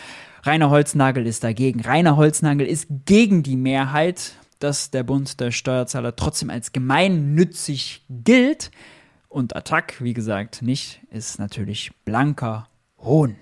Rainer 0.45 0.71
Holznagel 0.71 1.27
ist 1.27 1.45
dagegen. 1.45 1.81
Rainer 1.81 2.16
Holznagel 2.16 2.66
ist 2.66 2.87
gegen 3.05 3.43
die 3.43 3.57
Mehrheit, 3.57 4.33
dass 4.59 4.90
der 4.90 5.03
Bund 5.03 5.40
der 5.40 5.51
Steuerzahler 5.51 6.16
trotzdem 6.16 6.49
als 6.49 6.73
gemeinnützig 6.73 8.05
gilt. 8.09 8.71
Und 9.31 9.55
Attack, 9.55 10.03
wie 10.03 10.12
gesagt, 10.12 10.61
nicht, 10.61 11.01
ist 11.11 11.38
natürlich 11.38 11.93
blanker 12.05 12.66
Hohn. 12.99 13.37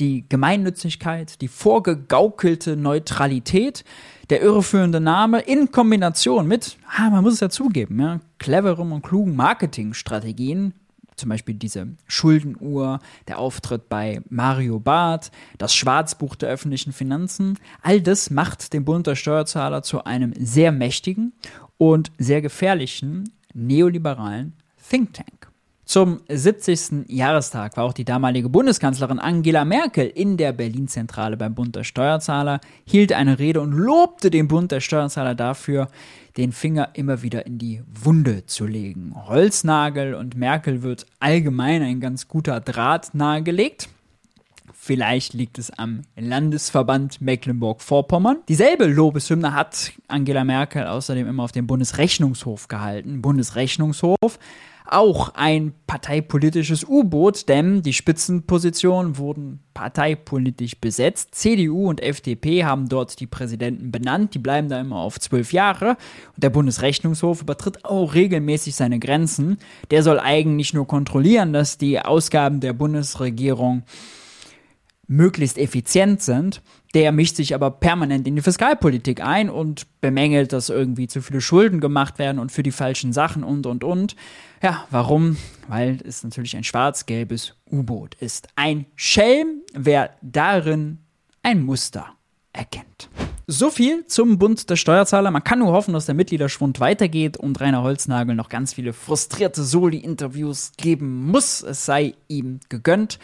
Die 0.00 0.26
Gemeinnützigkeit, 0.28 1.42
die 1.42 1.48
vorgegaukelte 1.48 2.74
Neutralität, 2.74 3.84
der 4.30 4.40
irreführende 4.40 4.98
Name 4.98 5.40
in 5.40 5.70
Kombination 5.70 6.48
mit, 6.48 6.78
ah, 6.96 7.10
man 7.10 7.22
muss 7.22 7.34
es 7.34 7.40
ja 7.40 7.50
zugeben, 7.50 8.00
ja, 8.00 8.20
cleverem 8.38 8.92
und 8.92 9.02
klugen 9.02 9.36
Marketingstrategien, 9.36 10.72
zum 11.16 11.28
Beispiel 11.28 11.54
diese 11.54 11.88
Schuldenuhr, 12.06 13.00
der 13.28 13.38
Auftritt 13.38 13.90
bei 13.90 14.22
Mario 14.30 14.80
Barth, 14.80 15.30
das 15.58 15.74
Schwarzbuch 15.74 16.34
der 16.34 16.48
öffentlichen 16.48 16.94
Finanzen, 16.94 17.58
all 17.82 18.00
das 18.00 18.30
macht 18.30 18.72
den 18.72 18.86
Bund 18.86 19.06
der 19.06 19.16
Steuerzahler 19.16 19.82
zu 19.82 20.04
einem 20.04 20.32
sehr 20.38 20.72
mächtigen 20.72 21.34
und 21.76 22.10
sehr 22.16 22.40
gefährlichen 22.40 23.30
neoliberalen 23.52 24.54
Think 24.88 25.14
Tank. 25.14 25.50
Zum 25.84 26.20
70. 26.28 27.08
Jahrestag 27.08 27.76
war 27.76 27.84
auch 27.84 27.92
die 27.92 28.04
damalige 28.04 28.48
Bundeskanzlerin 28.48 29.20
Angela 29.20 29.64
Merkel 29.64 30.08
in 30.08 30.36
der 30.36 30.52
Berlin-Zentrale 30.52 31.36
beim 31.36 31.54
Bund 31.54 31.76
der 31.76 31.84
Steuerzahler, 31.84 32.60
hielt 32.84 33.12
eine 33.12 33.38
Rede 33.38 33.60
und 33.60 33.72
lobte 33.72 34.30
den 34.30 34.48
Bund 34.48 34.72
der 34.72 34.80
Steuerzahler 34.80 35.34
dafür, 35.36 35.88
den 36.36 36.52
Finger 36.52 36.90
immer 36.94 37.22
wieder 37.22 37.46
in 37.46 37.58
die 37.58 37.82
Wunde 37.86 38.46
zu 38.46 38.66
legen. 38.66 39.14
Holznagel 39.28 40.14
und 40.14 40.36
Merkel 40.36 40.82
wird 40.82 41.06
allgemein 41.20 41.82
ein 41.82 42.00
ganz 42.00 42.26
guter 42.26 42.60
Draht 42.60 43.14
nahegelegt. 43.14 43.88
Vielleicht 44.72 45.34
liegt 45.34 45.58
es 45.58 45.76
am 45.76 46.02
Landesverband 46.16 47.20
Mecklenburg-Vorpommern. 47.20 48.38
Dieselbe 48.48 48.86
Lobeshymne 48.86 49.52
hat 49.52 49.92
Angela 50.06 50.44
Merkel 50.44 50.86
außerdem 50.86 51.26
immer 51.26 51.42
auf 51.42 51.52
dem 51.52 51.66
Bundesrechnungshof 51.66 52.68
gehalten. 52.68 53.22
Bundesrechnungshof 53.22 54.38
auch 54.86 55.34
ein 55.34 55.72
parteipolitisches 55.86 56.84
U-Boot, 56.84 57.48
denn 57.48 57.82
die 57.82 57.92
Spitzenpositionen 57.92 59.18
wurden 59.18 59.60
parteipolitisch 59.74 60.80
besetzt. 60.80 61.34
CDU 61.34 61.88
und 61.88 62.02
FDP 62.02 62.64
haben 62.64 62.88
dort 62.88 63.20
die 63.20 63.26
Präsidenten 63.26 63.90
benannt, 63.90 64.34
die 64.34 64.38
bleiben 64.38 64.68
da 64.68 64.80
immer 64.80 64.96
auf 64.96 65.20
zwölf 65.20 65.52
Jahre. 65.52 65.96
Und 66.34 66.42
der 66.42 66.50
Bundesrechnungshof 66.50 67.42
übertritt 67.42 67.84
auch 67.84 68.14
regelmäßig 68.14 68.74
seine 68.74 68.98
Grenzen. 68.98 69.58
Der 69.90 70.02
soll 70.02 70.18
eigentlich 70.18 70.72
nur 70.72 70.86
kontrollieren, 70.86 71.52
dass 71.52 71.78
die 71.78 72.00
Ausgaben 72.00 72.60
der 72.60 72.72
Bundesregierung 72.72 73.82
möglichst 75.08 75.58
effizient 75.58 76.22
sind. 76.22 76.62
Der 76.94 77.12
mischt 77.12 77.36
sich 77.36 77.54
aber 77.54 77.70
permanent 77.70 78.26
in 78.26 78.36
die 78.36 78.42
Fiskalpolitik 78.42 79.22
ein 79.22 79.50
und 79.50 79.86
bemängelt, 80.00 80.52
dass 80.52 80.68
irgendwie 80.68 81.08
zu 81.08 81.20
viele 81.20 81.40
Schulden 81.40 81.80
gemacht 81.80 82.18
werden 82.18 82.38
und 82.38 82.52
für 82.52 82.62
die 82.62 82.72
falschen 82.72 83.12
Sachen 83.12 83.44
und 83.44 83.66
und 83.66 83.84
und. 83.84 84.16
Ja, 84.62 84.86
warum? 84.90 85.36
Weil 85.68 85.98
es 86.06 86.24
natürlich 86.24 86.56
ein 86.56 86.64
schwarz-gelbes 86.64 87.54
U-Boot 87.70 88.14
ist. 88.14 88.48
Ein 88.56 88.86
Schelm, 88.94 89.62
wer 89.74 90.10
darin 90.22 90.98
ein 91.42 91.62
Muster 91.62 92.06
erkennt. 92.52 93.10
So 93.48 93.70
viel 93.70 94.04
zum 94.06 94.38
Bund 94.38 94.68
der 94.70 94.74
Steuerzahler. 94.74 95.30
Man 95.30 95.44
kann 95.44 95.60
nur 95.60 95.70
hoffen, 95.70 95.94
dass 95.94 96.06
der 96.06 96.16
Mitgliederschwund 96.16 96.80
weitergeht 96.80 97.36
und 97.36 97.60
Rainer 97.60 97.84
Holznagel 97.84 98.34
noch 98.34 98.48
ganz 98.48 98.74
viele 98.74 98.92
frustrierte 98.92 99.62
Soli-Interviews 99.62 100.72
geben 100.76 101.26
muss. 101.26 101.62
Es 101.62 101.86
sei 101.86 102.14
ihm 102.26 102.58
gegönnt. 102.68 103.20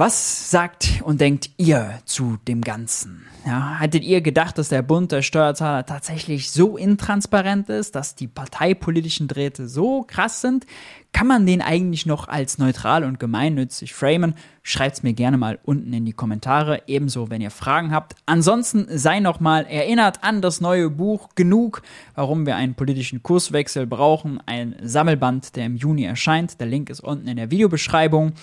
Was 0.00 0.52
sagt 0.52 1.02
und 1.02 1.20
denkt 1.20 1.50
ihr 1.56 1.98
zu 2.04 2.38
dem 2.46 2.60
Ganzen? 2.60 3.26
Ja, 3.44 3.80
hattet 3.80 4.04
ihr 4.04 4.20
gedacht, 4.20 4.56
dass 4.56 4.68
der 4.68 4.82
Bund 4.82 5.10
der 5.10 5.22
Steuerzahler 5.22 5.86
tatsächlich 5.86 6.52
so 6.52 6.76
intransparent 6.76 7.68
ist, 7.68 7.96
dass 7.96 8.14
die 8.14 8.28
parteipolitischen 8.28 9.26
Drähte 9.26 9.66
so 9.66 10.04
krass 10.04 10.40
sind? 10.40 10.66
Kann 11.12 11.26
man 11.26 11.46
den 11.46 11.60
eigentlich 11.62 12.06
noch 12.06 12.28
als 12.28 12.58
neutral 12.58 13.02
und 13.02 13.18
gemeinnützig 13.18 13.92
framen? 13.92 14.34
Schreibt's 14.62 15.02
mir 15.02 15.14
gerne 15.14 15.36
mal 15.36 15.58
unten 15.64 15.92
in 15.92 16.04
die 16.04 16.12
Kommentare, 16.12 16.82
ebenso 16.86 17.28
wenn 17.28 17.40
ihr 17.40 17.50
Fragen 17.50 17.90
habt. 17.90 18.14
Ansonsten 18.24 18.86
sei 18.96 19.18
noch 19.18 19.40
mal 19.40 19.66
erinnert 19.66 20.22
an 20.22 20.42
das 20.42 20.60
neue 20.60 20.90
Buch 20.90 21.30
Genug, 21.34 21.82
warum 22.14 22.46
wir 22.46 22.54
einen 22.54 22.74
politischen 22.74 23.24
Kurswechsel 23.24 23.88
brauchen, 23.88 24.38
ein 24.46 24.76
Sammelband, 24.80 25.56
der 25.56 25.66
im 25.66 25.76
Juni 25.76 26.04
erscheint. 26.04 26.60
Der 26.60 26.68
Link 26.68 26.88
ist 26.88 27.00
unten 27.00 27.26
in 27.26 27.36
der 27.36 27.50
Videobeschreibung. 27.50 28.34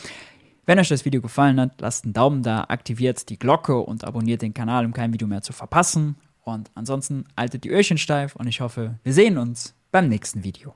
Wenn 0.66 0.80
euch 0.80 0.90
das 0.90 1.06
Video 1.06 1.22
gefallen 1.22 1.60
hat, 1.60 1.80
lasst 1.80 2.06
einen 2.06 2.14
Daumen 2.14 2.42
da, 2.42 2.66
aktiviert 2.70 3.30
die 3.30 3.38
Glocke 3.38 3.78
und 3.78 4.04
abonniert 4.04 4.42
den 4.42 4.54
Kanal, 4.54 4.86
um 4.86 4.94
kein 4.94 5.14
Video 5.14 5.28
mehr 5.28 5.44
zu 5.44 5.54
verpassen. 5.54 6.16
Und 6.44 6.72
ansonsten 6.74 7.26
haltet 7.38 7.64
die 7.64 7.70
Öhrchen 7.70 7.98
steif 7.98 8.36
und 8.36 8.48
ich 8.48 8.62
hoffe, 8.62 9.00
wir 9.04 9.14
sehen 9.14 9.38
uns 9.38 9.76
beim 9.92 10.10
nächsten 10.10 10.44
Video. 10.44 10.74